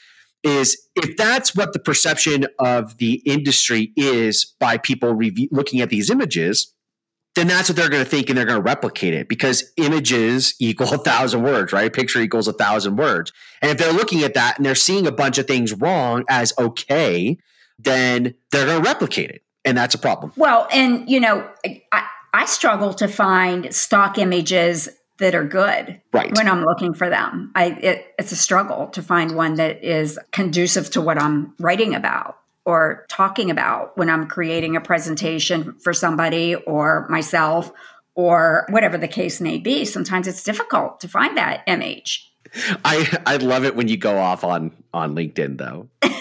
[0.43, 5.17] is if that's what the perception of the industry is by people
[5.51, 6.73] looking at these images,
[7.35, 10.55] then that's what they're going to think and they're going to replicate it because images
[10.59, 11.93] equal a thousand words, right?
[11.93, 13.31] Picture equals a thousand words.
[13.61, 16.53] And if they're looking at that and they're seeing a bunch of things wrong as
[16.57, 17.37] okay,
[17.77, 19.43] then they're going to replicate it.
[19.67, 20.31] And that's a problem.
[20.35, 21.47] Well, and you know,
[21.91, 22.03] I,
[22.33, 26.35] I struggle to find stock images that are good Right.
[26.35, 27.51] when I'm looking for them.
[27.55, 31.95] I it, it's a struggle to find one that is conducive to what I'm writing
[31.95, 37.71] about or talking about when I'm creating a presentation for somebody or myself
[38.13, 39.85] or whatever the case may be.
[39.85, 42.31] Sometimes it's difficult to find that image.
[42.85, 45.89] I I love it when you go off on on LinkedIn though.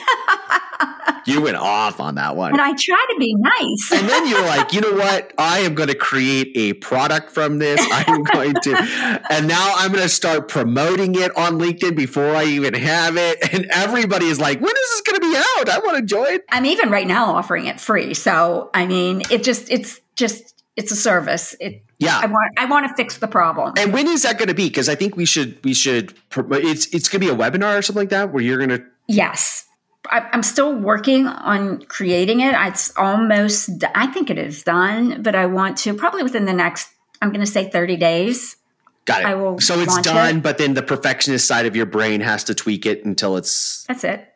[1.27, 2.53] you went off on that one.
[2.53, 3.93] And I try to be nice.
[3.93, 5.33] and then you're like, you know what?
[5.39, 7.85] I am going to create a product from this.
[7.91, 12.45] I'm going to, and now I'm going to start promoting it on LinkedIn before I
[12.45, 13.39] even have it.
[13.57, 15.69] And everybody is like, when is this going to be out?
[15.69, 16.39] I want to join.
[16.51, 18.15] I'm even right now offering it free.
[18.15, 21.57] So I mean, it just it's just it's a service.
[21.61, 22.19] It Yeah.
[22.23, 23.75] I want I want to fix the problem.
[23.79, 24.69] And when is that going to be?
[24.69, 26.15] Because I think we should we should.
[26.37, 28.85] It's it's going to be a webinar or something like that where you're going to.
[29.09, 29.66] Yes.
[30.11, 32.55] I'm still working on creating it.
[32.57, 36.88] It's almost, I think it is done, but I want to probably within the next,
[37.21, 38.57] I'm going to say 30 days.
[39.05, 39.27] Got it.
[39.27, 40.42] I will so it's done, it.
[40.42, 43.85] but then the perfectionist side of your brain has to tweak it until it's.
[43.85, 44.33] That's it.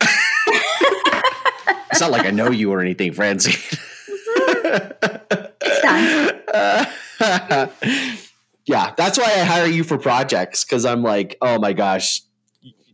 [1.91, 3.59] It's not like I know you or anything, Francie.
[5.63, 6.41] It's done.
[8.67, 12.23] yeah, that's why I hire you for projects because I'm like, oh my gosh,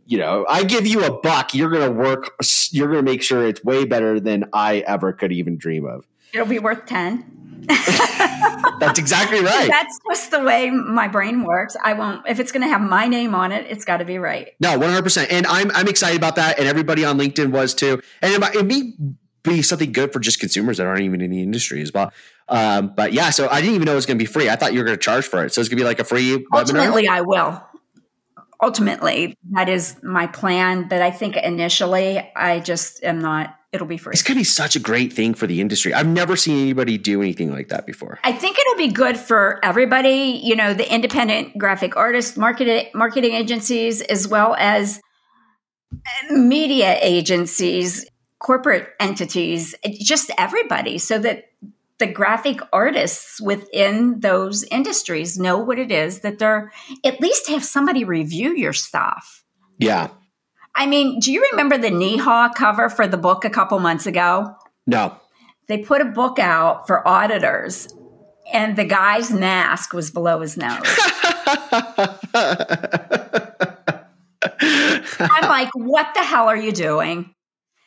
[0.07, 2.35] you know, I give you a buck, you're gonna work,
[2.71, 6.05] you're gonna make sure it's way better than I ever could even dream of.
[6.33, 7.65] It'll be worth 10.
[8.79, 9.67] That's exactly right.
[9.69, 11.75] That's just the way my brain works.
[11.83, 14.19] I won't, if it's going to have my name on it, it's got to be
[14.19, 14.49] right.
[14.59, 15.01] No, 100.
[15.03, 18.01] percent And I'm I'm excited about that, and everybody on LinkedIn was too.
[18.21, 18.93] And it may
[19.43, 22.11] be something good for just consumers that aren't even in the industry as well.
[22.49, 24.49] Um, but yeah, so I didn't even know it was going to be free.
[24.49, 25.53] I thought you were going to charge for it.
[25.53, 26.59] So it's going to be like a free webinar.
[26.59, 27.61] Ultimately, I will.
[28.61, 30.87] Ultimately, that is my plan.
[30.87, 34.13] But I think initially, I just am not, it'll be free.
[34.13, 35.93] It's going to be such a great thing for the industry.
[35.93, 38.19] I've never seen anybody do anything like that before.
[38.23, 43.33] I think it'll be good for everybody, you know, the independent graphic artists, marketing marketing
[43.33, 44.99] agencies, as well as
[45.93, 48.05] uh, media agencies,
[48.39, 51.45] corporate entities, just everybody, so that
[51.99, 56.71] the graphic artists within those industries know what it is that they're
[57.03, 59.43] at least have somebody review your stuff.
[59.79, 60.09] Yeah.
[60.75, 64.55] I mean, do you remember the Neha cover for the book a couple months ago?
[64.85, 65.17] No.
[65.67, 67.93] they put a book out for auditors
[68.53, 70.79] and the guy's mask was below his nose.
[75.19, 77.33] I'm like, what the hell are you doing?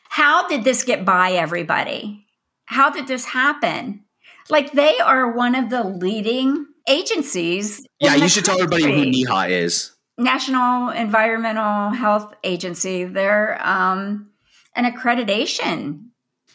[0.09, 2.27] How did this get by everybody?
[2.70, 4.04] How did this happen?
[4.48, 7.85] Like, they are one of the leading agencies.
[7.98, 9.11] yeah, you should tell everybody who country.
[9.11, 9.92] Neha is.
[10.18, 13.04] National Environmental Health Agency.
[13.04, 14.30] They're um,
[14.76, 16.11] an accreditation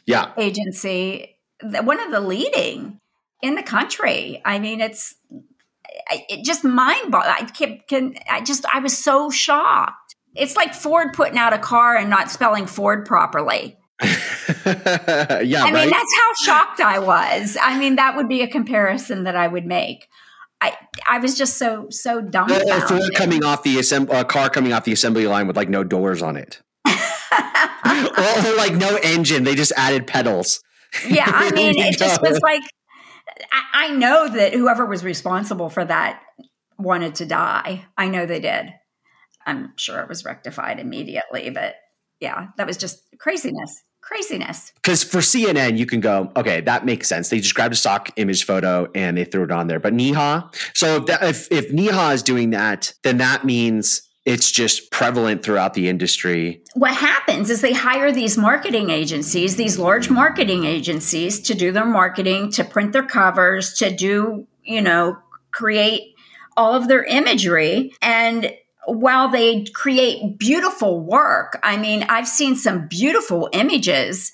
[0.05, 0.31] Yeah.
[0.37, 2.99] agency, one of the leading
[3.41, 4.41] in the country.
[4.45, 5.15] I mean, it's
[6.09, 7.35] it just mind boggling.
[7.39, 10.15] I can, can I just I was so shocked.
[10.35, 13.77] It's like Ford putting out a car and not spelling Ford properly.
[14.03, 14.09] yeah,
[14.65, 15.73] I right.
[15.73, 17.57] mean, that's how shocked I was.
[17.61, 20.07] I mean, that would be a comparison that I would make.
[20.61, 20.73] I
[21.07, 22.83] I was just so so dumbfounded.
[22.83, 25.83] Ford coming off the assemb- uh, car coming off the assembly line with like no
[25.83, 29.43] doors on it, or, or like no engine.
[29.43, 30.61] They just added pedals.
[31.07, 32.63] yeah, I mean, it just was like
[33.51, 36.21] I, I know that whoever was responsible for that
[36.77, 37.85] wanted to die.
[37.97, 38.73] I know they did.
[39.45, 41.75] I'm sure it was rectified immediately, but
[42.19, 43.83] yeah, that was just craziness.
[44.01, 44.71] Craziness.
[44.75, 47.29] Because for CNN, you can go, okay, that makes sense.
[47.29, 49.79] They just grabbed a stock image photo and they threw it on there.
[49.79, 54.51] But Neha, so if, that, if, if Neha is doing that, then that means it's
[54.51, 56.61] just prevalent throughout the industry.
[56.73, 61.85] What happens is they hire these marketing agencies, these large marketing agencies to do their
[61.85, 65.17] marketing, to print their covers, to do, you know,
[65.51, 66.15] create
[66.57, 67.93] all of their imagery.
[68.01, 68.51] And
[68.87, 74.31] while they create beautiful work, I mean, I've seen some beautiful images.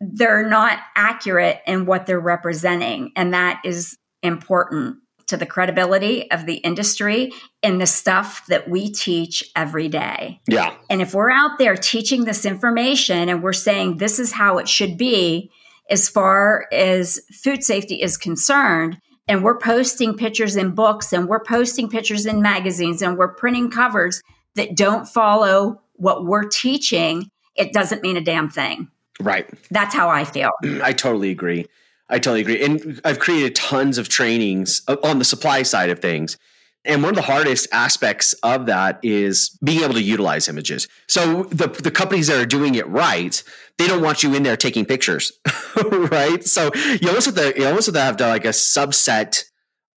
[0.00, 3.12] They're not accurate in what they're representing.
[3.16, 8.90] And that is important to the credibility of the industry in the stuff that we
[8.90, 10.40] teach every day.
[10.46, 10.74] Yeah.
[10.90, 14.68] And if we're out there teaching this information and we're saying this is how it
[14.68, 15.50] should be
[15.90, 21.42] as far as food safety is concerned, and we're posting pictures in books and we're
[21.42, 24.22] posting pictures in magazines and we're printing covers
[24.54, 28.88] that don't follow what we're teaching, it doesn't mean a damn thing.
[29.20, 29.48] Right.
[29.70, 30.50] That's how I feel.
[30.82, 31.66] I totally agree.
[32.08, 32.62] I totally agree.
[32.62, 36.36] And I've created tons of trainings uh, on the supply side of things.
[36.84, 40.86] And one of the hardest aspects of that is being able to utilize images.
[41.08, 43.42] So the, the companies that are doing it right,
[43.78, 45.32] they don't want you in there taking pictures,
[45.90, 46.44] right?
[46.44, 46.70] So
[47.00, 49.44] you almost have to you almost have to have like a subset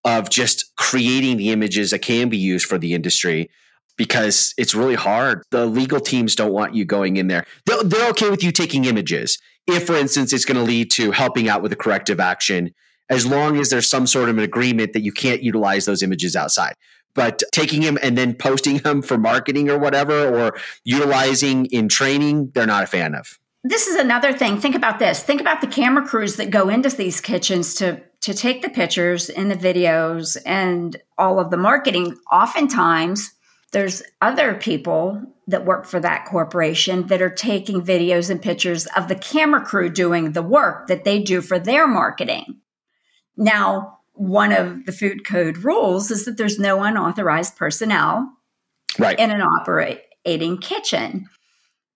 [0.05, 3.49] of just creating the images that can be used for the industry
[3.97, 5.43] because it's really hard.
[5.51, 7.45] The legal teams don't want you going in there.
[7.65, 11.11] They're, they're okay with you taking images if, for instance, it's going to lead to
[11.11, 12.73] helping out with a corrective action
[13.09, 16.35] as long as there's some sort of an agreement that you can't utilize those images
[16.35, 16.73] outside.
[17.13, 22.51] But taking them and then posting them for marketing or whatever, or utilizing in training,
[22.53, 23.39] they're not a fan of.
[23.63, 24.59] This is another thing.
[24.59, 25.23] Think about this.
[25.23, 29.29] Think about the camera crews that go into these kitchens to to take the pictures
[29.29, 32.17] and the videos and all of the marketing.
[32.31, 33.31] Oftentimes,
[33.73, 39.07] there's other people that work for that corporation that are taking videos and pictures of
[39.07, 42.59] the camera crew doing the work that they do for their marketing.
[43.37, 48.33] Now, one of the food code rules is that there's no unauthorized personnel
[48.97, 49.17] right.
[49.17, 51.29] in an operating kitchen.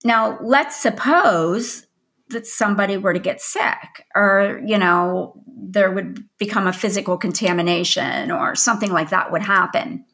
[0.04, 1.88] Now, let's suppose
[2.30, 8.32] that somebody were to get sick or, you know, there would become a physical contamination
[8.32, 10.06] or something like that would happen.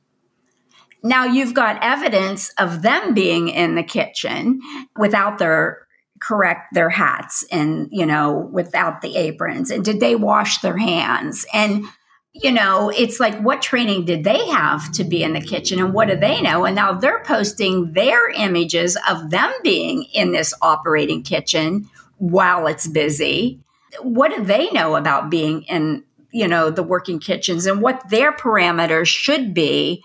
[1.03, 4.59] Now you've got evidence of them being in the kitchen
[4.97, 5.86] without their
[6.19, 11.45] correct their hats and you know without the aprons and did they wash their hands
[11.53, 11.85] and
[12.33, 15.93] you know it's like what training did they have to be in the kitchen and
[15.93, 20.53] what do they know and now they're posting their images of them being in this
[20.61, 23.59] operating kitchen while it's busy
[24.01, 28.31] what do they know about being in you know the working kitchens and what their
[28.31, 30.03] parameters should be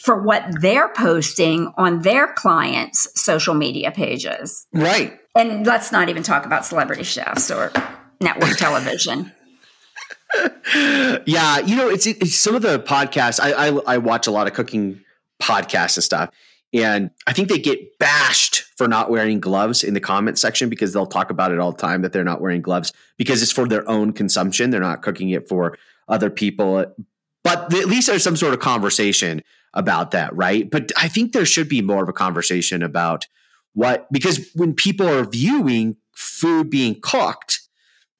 [0.00, 4.66] for what they're posting on their clients' social media pages.
[4.72, 5.19] Right.
[5.34, 7.72] And let's not even talk about celebrity chefs or
[8.20, 9.32] network television.
[11.26, 13.40] yeah, you know, it's, it's, some of the podcasts.
[13.40, 15.00] I, I I watch a lot of cooking
[15.40, 16.30] podcasts and stuff,
[16.72, 20.92] and I think they get bashed for not wearing gloves in the comment section because
[20.92, 23.66] they'll talk about it all the time that they're not wearing gloves because it's for
[23.66, 24.70] their own consumption.
[24.70, 25.76] They're not cooking it for
[26.08, 26.84] other people.
[27.42, 29.42] But at least there's some sort of conversation
[29.74, 30.70] about that, right?
[30.70, 33.26] But I think there should be more of a conversation about
[33.74, 37.60] what, because when people are viewing food being cooked,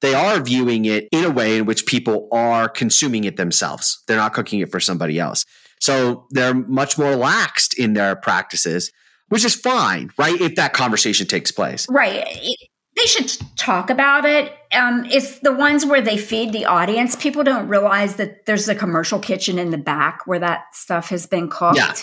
[0.01, 4.01] they are viewing it in a way in which people are consuming it themselves.
[4.07, 5.45] They're not cooking it for somebody else.
[5.79, 8.91] So they're much more laxed in their practices,
[9.29, 10.39] which is fine, right?
[10.39, 11.87] If that conversation takes place.
[11.89, 12.57] Right
[12.95, 14.53] they should talk about it.
[14.73, 17.15] Um, it's the ones where they feed the audience.
[17.15, 21.25] People don't realize that there's a commercial kitchen in the back where that stuff has
[21.25, 21.93] been cooked, yeah.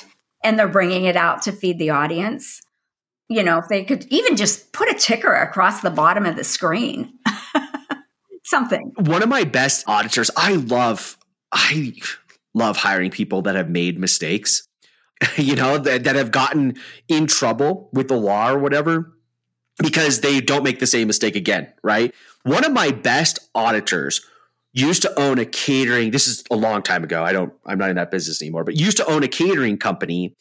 [0.42, 2.60] and they're bringing it out to feed the audience.
[3.28, 6.44] You know, if they could even just put a ticker across the bottom of the
[6.44, 7.12] screen,
[8.44, 8.92] something.
[8.96, 11.18] One of my best auditors, I love,
[11.52, 11.92] I
[12.54, 14.66] love hiring people that have made mistakes.
[15.36, 16.76] you know, that, that have gotten
[17.08, 19.12] in trouble with the law or whatever
[19.78, 22.14] because they don't make the same mistake again, right?
[22.44, 24.24] One of my best auditors
[24.72, 27.22] used to own a catering this is a long time ago.
[27.22, 30.36] I don't I'm not in that business anymore, but used to own a catering company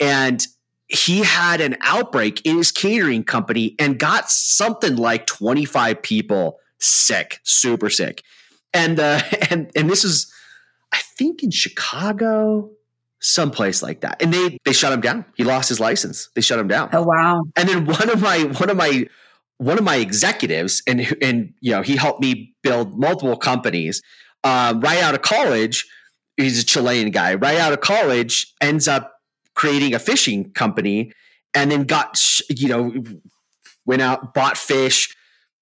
[0.00, 0.44] and
[0.88, 7.40] he had an outbreak in his catering company and got something like 25 people sick,
[7.42, 8.22] super sick.
[8.72, 9.20] And uh
[9.50, 10.32] and and this is
[10.92, 12.70] I think in Chicago,
[13.20, 14.22] someplace like that.
[14.22, 15.24] And they they shut him down.
[15.34, 16.28] He lost his license.
[16.34, 16.90] They shut him down.
[16.92, 17.44] Oh wow.
[17.56, 19.06] And then one of my one of my
[19.58, 24.02] one of my executives and and you know he helped me build multiple companies
[24.44, 25.86] uh, right out of college
[26.36, 29.15] he's a chilean guy right out of college ends up
[29.56, 31.12] creating a fishing company
[31.54, 32.92] and then got you know
[33.86, 35.16] went out, bought fish,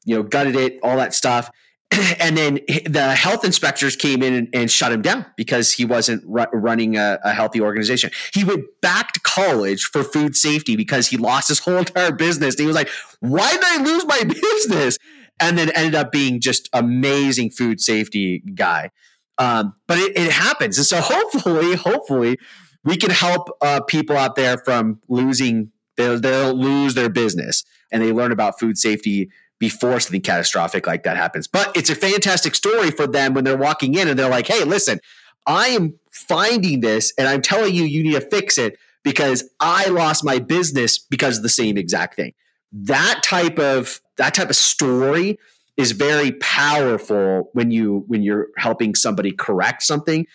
[0.05, 1.51] you know, gutted it, all that stuff.
[2.19, 6.23] and then the health inspectors came in and, and shut him down because he wasn't
[6.27, 8.11] ru- running a, a, healthy organization.
[8.33, 12.55] He went back to college for food safety because he lost his whole entire business.
[12.55, 12.89] And he was like,
[13.21, 14.99] "Why did I lose my business?"
[15.41, 18.91] And then ended up being just amazing food safety guy.
[19.37, 22.39] Um, but it, it, happens, and so hopefully, hopefully,
[22.85, 25.73] we can help uh, people out there from losing.
[25.97, 31.05] They'll, they'll lose their business, and they learn about food safety before something catastrophic like
[31.05, 31.47] that happens.
[31.47, 34.65] But it's a fantastic story for them when they're walking in and they're like, hey,
[34.65, 34.99] listen,
[35.47, 39.87] I am finding this and I'm telling you, you need to fix it because I
[39.89, 42.35] lost my business because of the same exact thing.
[42.73, 45.39] That type of that type of story
[45.77, 50.27] is very powerful when you when you're helping somebody correct something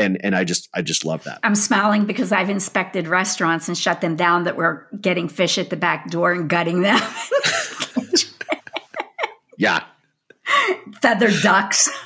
[0.00, 1.38] and and I just I just love that.
[1.44, 5.70] I'm smiling because I've inspected restaurants and shut them down that were getting fish at
[5.70, 7.00] the back door and gutting them.
[9.60, 9.84] Yeah.
[11.02, 11.90] Feather ducks.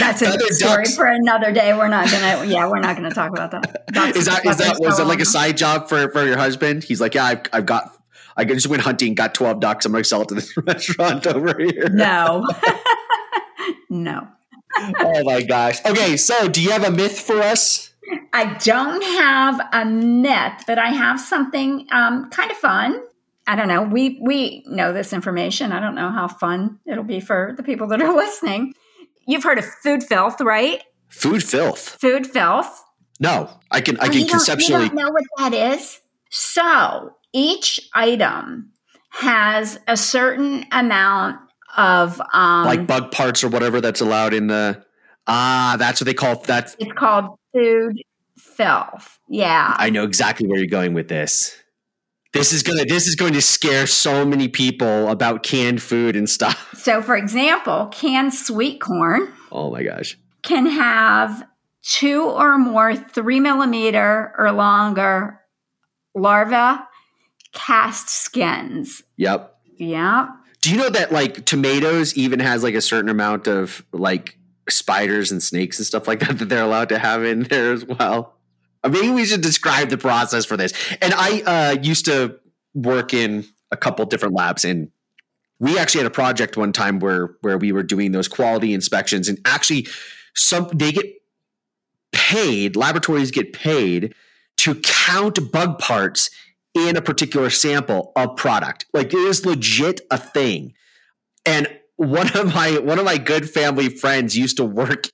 [0.00, 0.96] That's a Feather story ducks.
[0.96, 1.72] for another day.
[1.74, 2.44] We're not gonna.
[2.44, 3.86] Yeah, we're not gonna talk about that.
[3.92, 6.82] Ducks is that is that was it like a side job for for your husband?
[6.82, 7.92] He's like, yeah, I've, I've got.
[8.36, 9.86] I just went hunting, got twelve ducks.
[9.86, 11.88] I'm gonna sell it to this restaurant over here.
[11.88, 12.44] No,
[13.88, 14.26] no.
[15.00, 15.84] Oh my gosh.
[15.84, 17.92] Okay, so do you have a myth for us?
[18.32, 23.02] I don't have a myth, but I have something um, kind of fun.
[23.46, 23.82] I don't know.
[23.82, 25.72] We we know this information.
[25.72, 28.74] I don't know how fun it'll be for the people that are listening.
[29.26, 30.82] You've heard of food filth, right?
[31.08, 31.96] Food filth.
[32.00, 32.82] Food filth.
[33.20, 36.00] No, I can I oh, can conceptually you don't know what that is.
[36.30, 38.72] So each item
[39.10, 41.38] has a certain amount
[41.76, 44.82] of um, like bug parts or whatever that's allowed in the
[45.26, 46.74] ah that's what they call that.
[46.78, 48.02] It's called food
[48.38, 49.18] filth.
[49.28, 51.56] Yeah, I know exactly where you're going with this.
[52.32, 56.28] This is gonna this is going to scare so many people about canned food and
[56.28, 56.62] stuff.
[56.86, 59.32] So, for example, canned sweet corn.
[59.50, 60.16] Oh my gosh.
[60.42, 61.44] Can have
[61.82, 65.40] two or more three millimeter or longer
[66.14, 66.86] larva
[67.52, 69.02] cast skins.
[69.16, 69.56] Yep.
[69.78, 70.28] Yeah.
[70.66, 74.36] Do you know that like tomatoes even has like a certain amount of like
[74.68, 77.84] spiders and snakes and stuff like that that they're allowed to have in there as
[77.84, 78.34] well?
[78.84, 80.72] Maybe we should describe the process for this.
[81.00, 82.40] And I uh, used to
[82.74, 84.90] work in a couple different labs, and
[85.60, 89.28] we actually had a project one time where where we were doing those quality inspections,
[89.28, 89.86] and actually,
[90.34, 91.06] some they get
[92.10, 92.74] paid.
[92.74, 94.16] Laboratories get paid
[94.56, 96.28] to count bug parts
[96.76, 98.86] in a particular sample of product.
[98.92, 100.74] Like it is legit a thing.
[101.44, 105.08] And one of my one of my good family friends used to work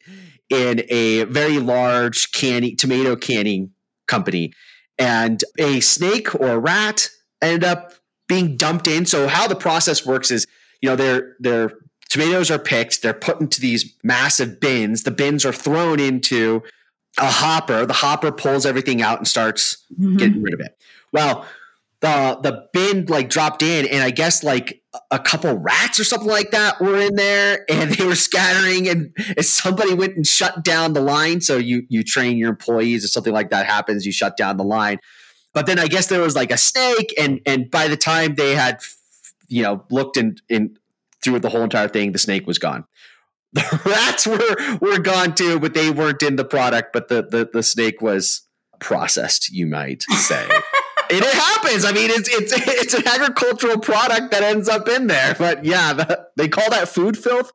[0.49, 3.71] in a very large canning tomato canning
[4.07, 4.53] company,
[4.99, 7.09] and a snake or a rat
[7.41, 7.95] ended up
[8.29, 9.07] being dumped in.
[9.07, 10.47] So how the process works is,
[10.81, 11.73] you know, their their
[12.09, 15.05] tomatoes are picked, they're put into these massive bins.
[15.05, 16.63] The bins are thrown into
[17.19, 17.87] a hopper.
[17.87, 20.17] The hopper pulls everything out and starts mm-hmm.
[20.17, 20.77] getting rid of it.
[21.13, 21.47] Well,
[22.03, 26.29] the the bin like dropped in, and I guess like a couple rats or something
[26.29, 30.65] like that were in there, and they were scattering, and, and somebody went and shut
[30.65, 31.41] down the line.
[31.41, 34.65] So you you train your employees if something like that happens, you shut down the
[34.65, 34.99] line.
[35.55, 38.55] But then I guess there was like a snake, and and by the time they
[38.55, 38.81] had
[39.47, 40.77] you know looked in in
[41.23, 42.85] through the whole entire thing, the snake was gone.
[43.55, 46.93] The rats were were gone too, but they weren't in the product.
[46.93, 48.43] But the the, the snake was
[48.81, 50.49] processed, you might say.
[51.13, 51.85] it, it, happens.
[51.85, 55.35] I mean, it's it's it's an agricultural product that ends up in there.
[55.39, 57.53] But yeah, the, they call that food filth.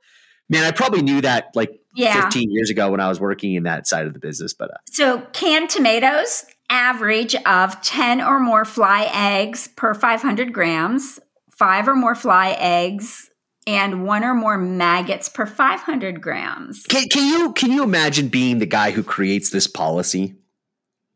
[0.49, 2.21] Man, I probably knew that like yeah.
[2.21, 4.53] 15 years ago when I was working in that side of the business.
[4.53, 11.19] But uh, so canned tomatoes average of 10 or more fly eggs per 500 grams,
[11.49, 13.29] five or more fly eggs
[13.65, 16.83] and one or more maggots per 500 grams.
[16.83, 20.35] Can, can, you can you imagine being the guy who creates this policy?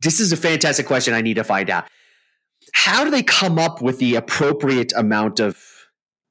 [0.01, 1.13] This is a fantastic question.
[1.13, 1.85] I need to find out
[2.73, 5.57] how do they come up with the appropriate amount of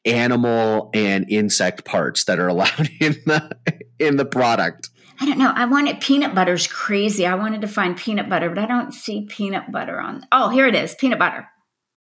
[0.05, 3.57] animal and insect parts that are allowed in the
[3.99, 4.91] in the product?
[5.21, 5.53] I don't know.
[5.55, 7.27] I wanted peanut butter's crazy.
[7.27, 10.27] I wanted to find peanut butter, but I don't see peanut butter on.
[10.33, 10.95] Oh, here it is.
[10.95, 11.47] Peanut butter.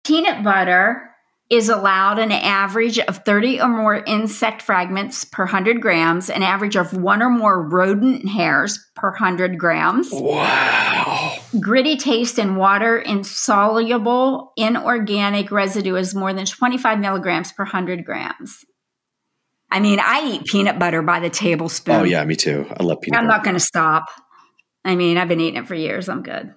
[0.02, 1.11] Peanut butter
[1.52, 6.76] is allowed an average of 30 or more insect fragments per 100 grams, an average
[6.76, 10.08] of one or more rodent hairs per 100 grams.
[10.10, 11.36] Wow.
[11.60, 18.64] Gritty taste and water insoluble inorganic residue is more than 25 milligrams per 100 grams.
[19.70, 21.96] I mean, I eat peanut butter by the tablespoon.
[21.96, 22.66] Oh, yeah, me too.
[22.78, 23.36] I love peanut I'm butter.
[23.36, 24.08] not going to stop.
[24.86, 26.08] I mean, I've been eating it for years.
[26.08, 26.54] I'm good.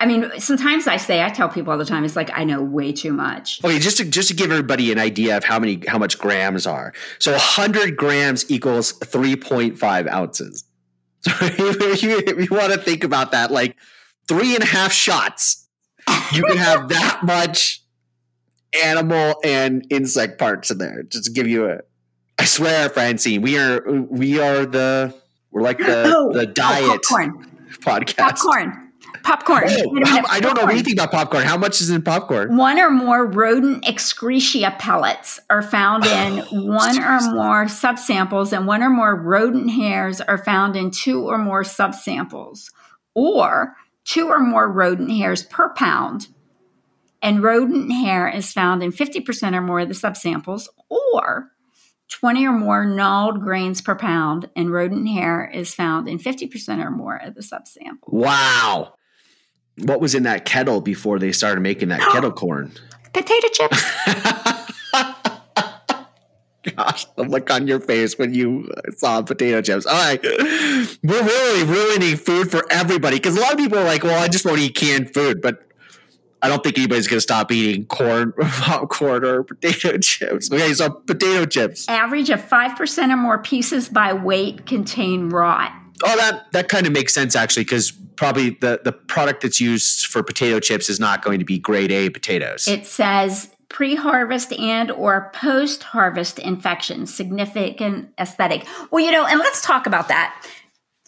[0.00, 2.62] I mean, sometimes I say, I tell people all the time, it's like I know
[2.62, 3.62] way too much.
[3.64, 6.66] Okay, just to just to give everybody an idea of how many how much grams
[6.68, 6.92] are.
[7.18, 10.64] So 100 grams equals 3.5 ounces.
[11.22, 13.76] So if you, if you want to think about that, like
[14.28, 15.66] three and a half shots,
[16.32, 17.82] you can have that much
[18.84, 21.02] animal and insect parts in there.
[21.02, 21.80] Just to give you a.
[22.38, 25.12] I swear, Francine, we are we are the
[25.50, 27.50] we're like the Oh, the oh, diet popcorn.
[27.80, 28.16] podcast.
[28.16, 28.87] Popcorn.
[29.28, 29.64] Popcorn.
[29.68, 31.44] Oh, how- I don't know anything about popcorn.
[31.44, 32.56] How much is in popcorn?
[32.56, 38.82] One or more rodent excretia pellets are found in one or more subsamples, and one
[38.82, 42.70] or more rodent hairs are found in two or more subsamples,
[43.12, 46.28] or two or more rodent hairs per pound.
[47.20, 51.50] And rodent hair is found in 50% or more of the subsamples, or
[52.08, 56.90] 20 or more gnawed grains per pound, and rodent hair is found in 50% or
[56.90, 58.10] more of the subsample.
[58.10, 58.94] Wow.
[59.84, 62.72] What was in that kettle before they started making that kettle corn?
[63.12, 63.82] Potato chips.
[66.76, 69.86] Gosh, the look on your face when you saw potato chips.
[69.86, 70.22] All right.
[70.22, 74.28] We're really ruining food for everybody because a lot of people are like, well, I
[74.28, 75.40] just won't eat canned food.
[75.40, 75.62] But
[76.42, 80.52] I don't think anybody's going to stop eating corn, popcorn, or potato chips.
[80.52, 81.88] Okay, so potato chips.
[81.88, 85.72] average of 5% or more pieces by weight contain rot.
[86.04, 90.06] Oh, that that kind of makes sense actually, because probably the the product that's used
[90.06, 92.66] for potato chips is not going to be grade A potatoes.
[92.68, 98.66] It says pre-harvest and or post-harvest infections, significant aesthetic.
[98.90, 100.46] Well, you know, and let's talk about that.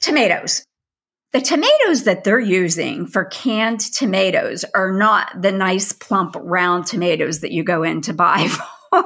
[0.00, 0.64] Tomatoes.
[1.32, 7.40] The tomatoes that they're using for canned tomatoes are not the nice plump round tomatoes
[7.40, 8.48] that you go in to buy
[8.90, 9.04] for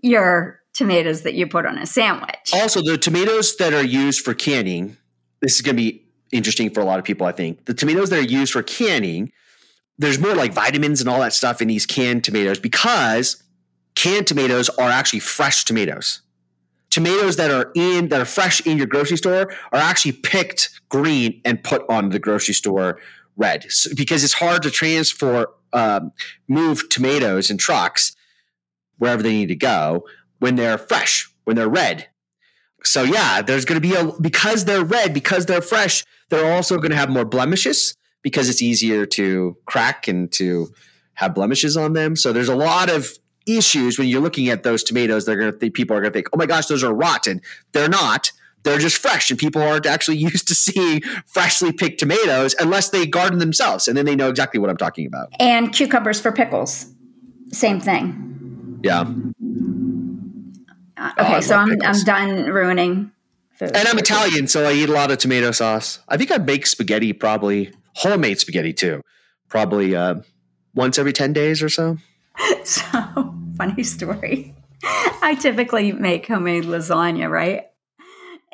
[0.00, 2.50] your tomatoes that you put on a sandwich.
[2.52, 4.96] also, the tomatoes that are used for canning.
[5.40, 7.26] This is going to be interesting for a lot of people.
[7.26, 9.32] I think the tomatoes that are used for canning.
[9.96, 13.40] There's more like vitamins and all that stuff in these canned tomatoes because
[13.94, 16.20] canned tomatoes are actually fresh tomatoes.
[16.90, 21.40] Tomatoes that are in that are fresh in your grocery store are actually picked green
[21.44, 22.98] and put on the grocery store
[23.36, 26.10] red So- because it's hard to transfer um,
[26.48, 28.16] move tomatoes in trucks
[28.98, 30.04] wherever they need to go
[30.44, 32.06] when they're fresh when they're red.
[32.84, 36.76] So yeah there's going to be a because they're red because they're fresh they're also
[36.76, 40.68] going to have more blemishes because it's easier to crack and to
[41.14, 42.14] have blemishes on them.
[42.14, 45.58] So there's a lot of issues when you're looking at those tomatoes they're going to
[45.58, 47.40] think people are going to think oh my gosh those are rotten.
[47.72, 48.30] They're not.
[48.64, 53.06] They're just fresh and people aren't actually used to seeing freshly picked tomatoes unless they
[53.06, 55.28] garden themselves and then they know exactly what i'm talking about.
[55.40, 56.92] And cucumbers for pickles.
[57.50, 58.80] Same thing.
[58.82, 59.04] yeah
[60.96, 63.10] Uh, Oh, okay, so I'm I'm done ruining
[63.54, 63.76] food.
[63.76, 65.98] And I'm Italian, so I eat a lot of tomato sauce.
[66.08, 69.00] I think I make spaghetti probably homemade spaghetti too,
[69.48, 70.16] probably uh,
[70.74, 71.98] once every ten days or so.
[72.64, 72.82] So
[73.56, 74.54] funny story.
[75.22, 77.66] I typically make homemade lasagna, right?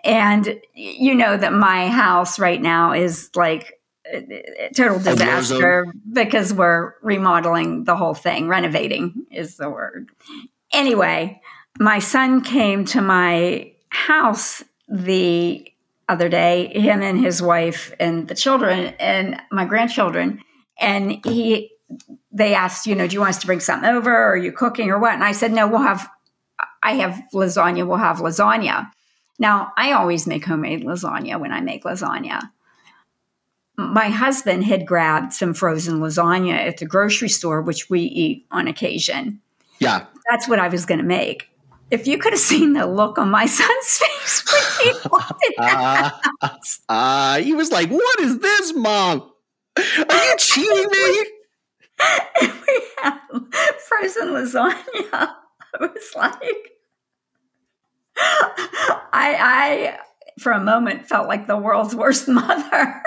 [0.04, 3.80] And you know that my house right now is like
[4.12, 8.48] a total disaster because we're remodeling the whole thing.
[8.48, 10.08] Renovating is the word.
[10.72, 11.40] Anyway,
[11.78, 15.66] my son came to my house the
[16.08, 20.40] other day, him and his wife and the children and my grandchildren,
[20.78, 21.70] and he
[22.32, 24.10] they asked, you know, do you want us to bring something over?
[24.10, 25.14] Or are you cooking or what?
[25.14, 26.08] And I said, no, we'll have,
[26.82, 27.86] I have lasagna.
[27.86, 28.90] We'll have lasagna.
[29.38, 32.50] Now, I always make homemade lasagna when I make lasagna.
[33.76, 38.68] My husband had grabbed some frozen lasagna at the grocery store, which we eat on
[38.68, 39.40] occasion.
[39.78, 41.48] Yeah, That's what I was going to make.
[41.90, 45.54] If you could have seen the look on my son's face when he walked in
[45.58, 46.10] uh,
[46.88, 49.30] uh, he was like, "What is this, mom?
[49.76, 51.26] Are you cheating me?"
[52.40, 53.18] we had
[53.88, 54.74] frozen lasagna.
[55.12, 56.70] I was like,
[58.16, 59.98] I, I,
[60.38, 63.02] for a moment, felt like the world's worst mother.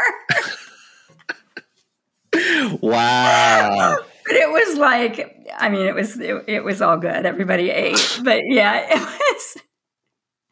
[2.82, 3.98] Wow.
[4.26, 7.26] but it was like, I mean, it was, it, it was all good.
[7.26, 9.58] Everybody ate, but yeah, it was,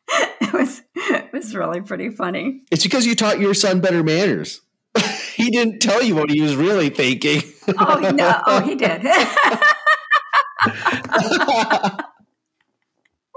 [0.41, 2.62] it was, it was really pretty funny.
[2.72, 4.62] It's because you taught your son better manners.
[5.36, 7.41] he didn't tell you what he was really thinking.
[7.78, 8.41] Oh no!
[8.47, 9.05] Oh, he did.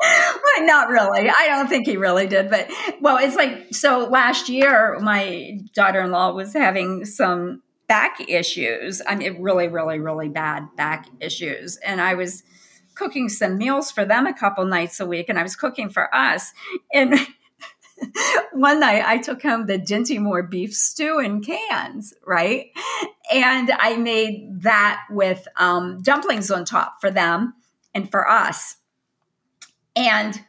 [0.06, 1.30] Well, not really.
[1.30, 2.50] I don't think he really did.
[2.50, 2.70] But
[3.00, 4.00] well, it's like so.
[4.00, 9.03] Last year, my daughter-in-law was having some back issues.
[9.07, 12.43] I mean, really, really, really bad back issues, and I was
[12.95, 16.14] cooking some meals for them a couple nights a week, and I was cooking for
[16.14, 16.53] us,
[16.93, 17.18] and
[18.53, 22.66] one night I took home the Dinty Moore beef stew in cans, right?
[23.32, 27.55] And I made that with um, dumplings on top for them
[27.95, 28.76] and for us.
[29.97, 30.41] And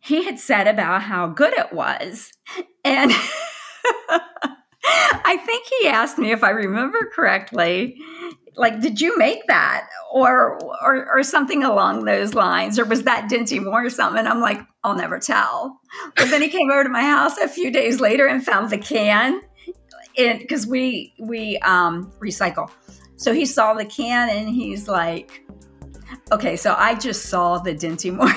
[0.00, 2.32] he had said about how good it was.
[2.84, 3.12] And
[5.24, 8.00] I think he asked me if I remember correctly,
[8.56, 9.88] like, did you make that?
[10.12, 14.18] Or, or, or something along those lines, or was that Dinty Moore or something?
[14.18, 15.80] And I'm like, I'll never tell.
[16.16, 18.78] But then he came over to my house a few days later and found the
[18.78, 19.40] can,
[20.16, 22.70] because we we um, recycle.
[23.16, 25.46] So he saw the can and he's like,
[26.32, 28.32] okay, so I just saw the Dinty Moore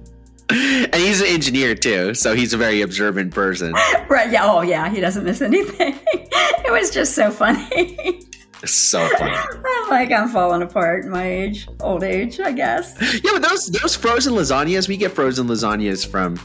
[0.92, 3.72] and he's an engineer too, so he's a very observant person.
[4.08, 4.30] right.
[4.30, 4.44] Yeah.
[4.44, 4.88] Oh, yeah.
[4.90, 5.98] He doesn't miss anything.
[6.12, 8.22] it was just so funny.
[8.64, 9.36] so funny.
[9.36, 12.96] I'm like I'm falling apart in my age, old age, I guess.
[13.22, 16.36] Yeah, but those those frozen lasagnas, we get frozen lasagnas from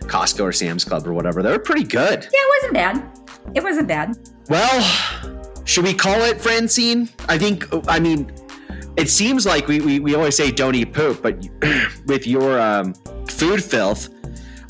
[0.00, 1.42] Costco or Sam's Club or whatever.
[1.42, 2.22] They're pretty good.
[2.22, 3.20] Yeah, it wasn't bad.
[3.54, 4.16] It wasn't bad.
[4.48, 7.08] Well, should we call it Francine?
[7.28, 7.66] I think.
[7.88, 8.32] I mean,
[8.96, 11.46] it seems like we, we, we always say don't eat poop, but
[12.06, 12.94] with your um,
[13.30, 14.08] food filth,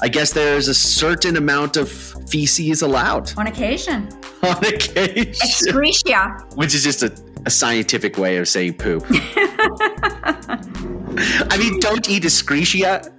[0.02, 3.32] I guess there's a certain amount of feces allowed.
[3.38, 4.08] On occasion.
[4.42, 5.32] On occasion.
[5.32, 6.56] Excretia.
[6.56, 7.12] Which is just a,
[7.46, 9.04] a scientific way of saying poop.
[9.10, 10.58] I
[11.58, 13.12] mean, don't eat excretia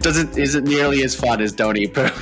[0.00, 2.12] doesn't isn't nearly as fun as don't eat poop.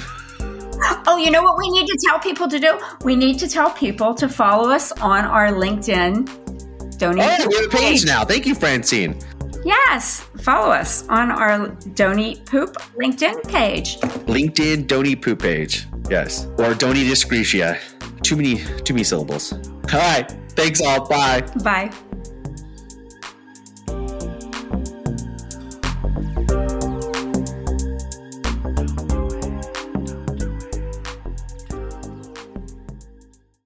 [1.07, 2.79] Oh, you know what we need to tell people to do?
[3.03, 7.41] We need to tell people to follow us on our LinkedIn donate.
[7.41, 8.25] Oh, we have a page now.
[8.25, 9.19] Thank you, Francine.
[9.65, 13.99] Yes, follow us on our Don't Eat Poop LinkedIn page.
[14.27, 15.87] LinkedIn Don't Eat Poop page.
[16.11, 17.79] Yes, or Don't Eat Discretia.
[18.23, 19.53] Too many, too many syllables.
[19.53, 20.31] All right.
[20.51, 21.09] Thanks all.
[21.09, 21.43] Bye.
[21.63, 21.91] Bye.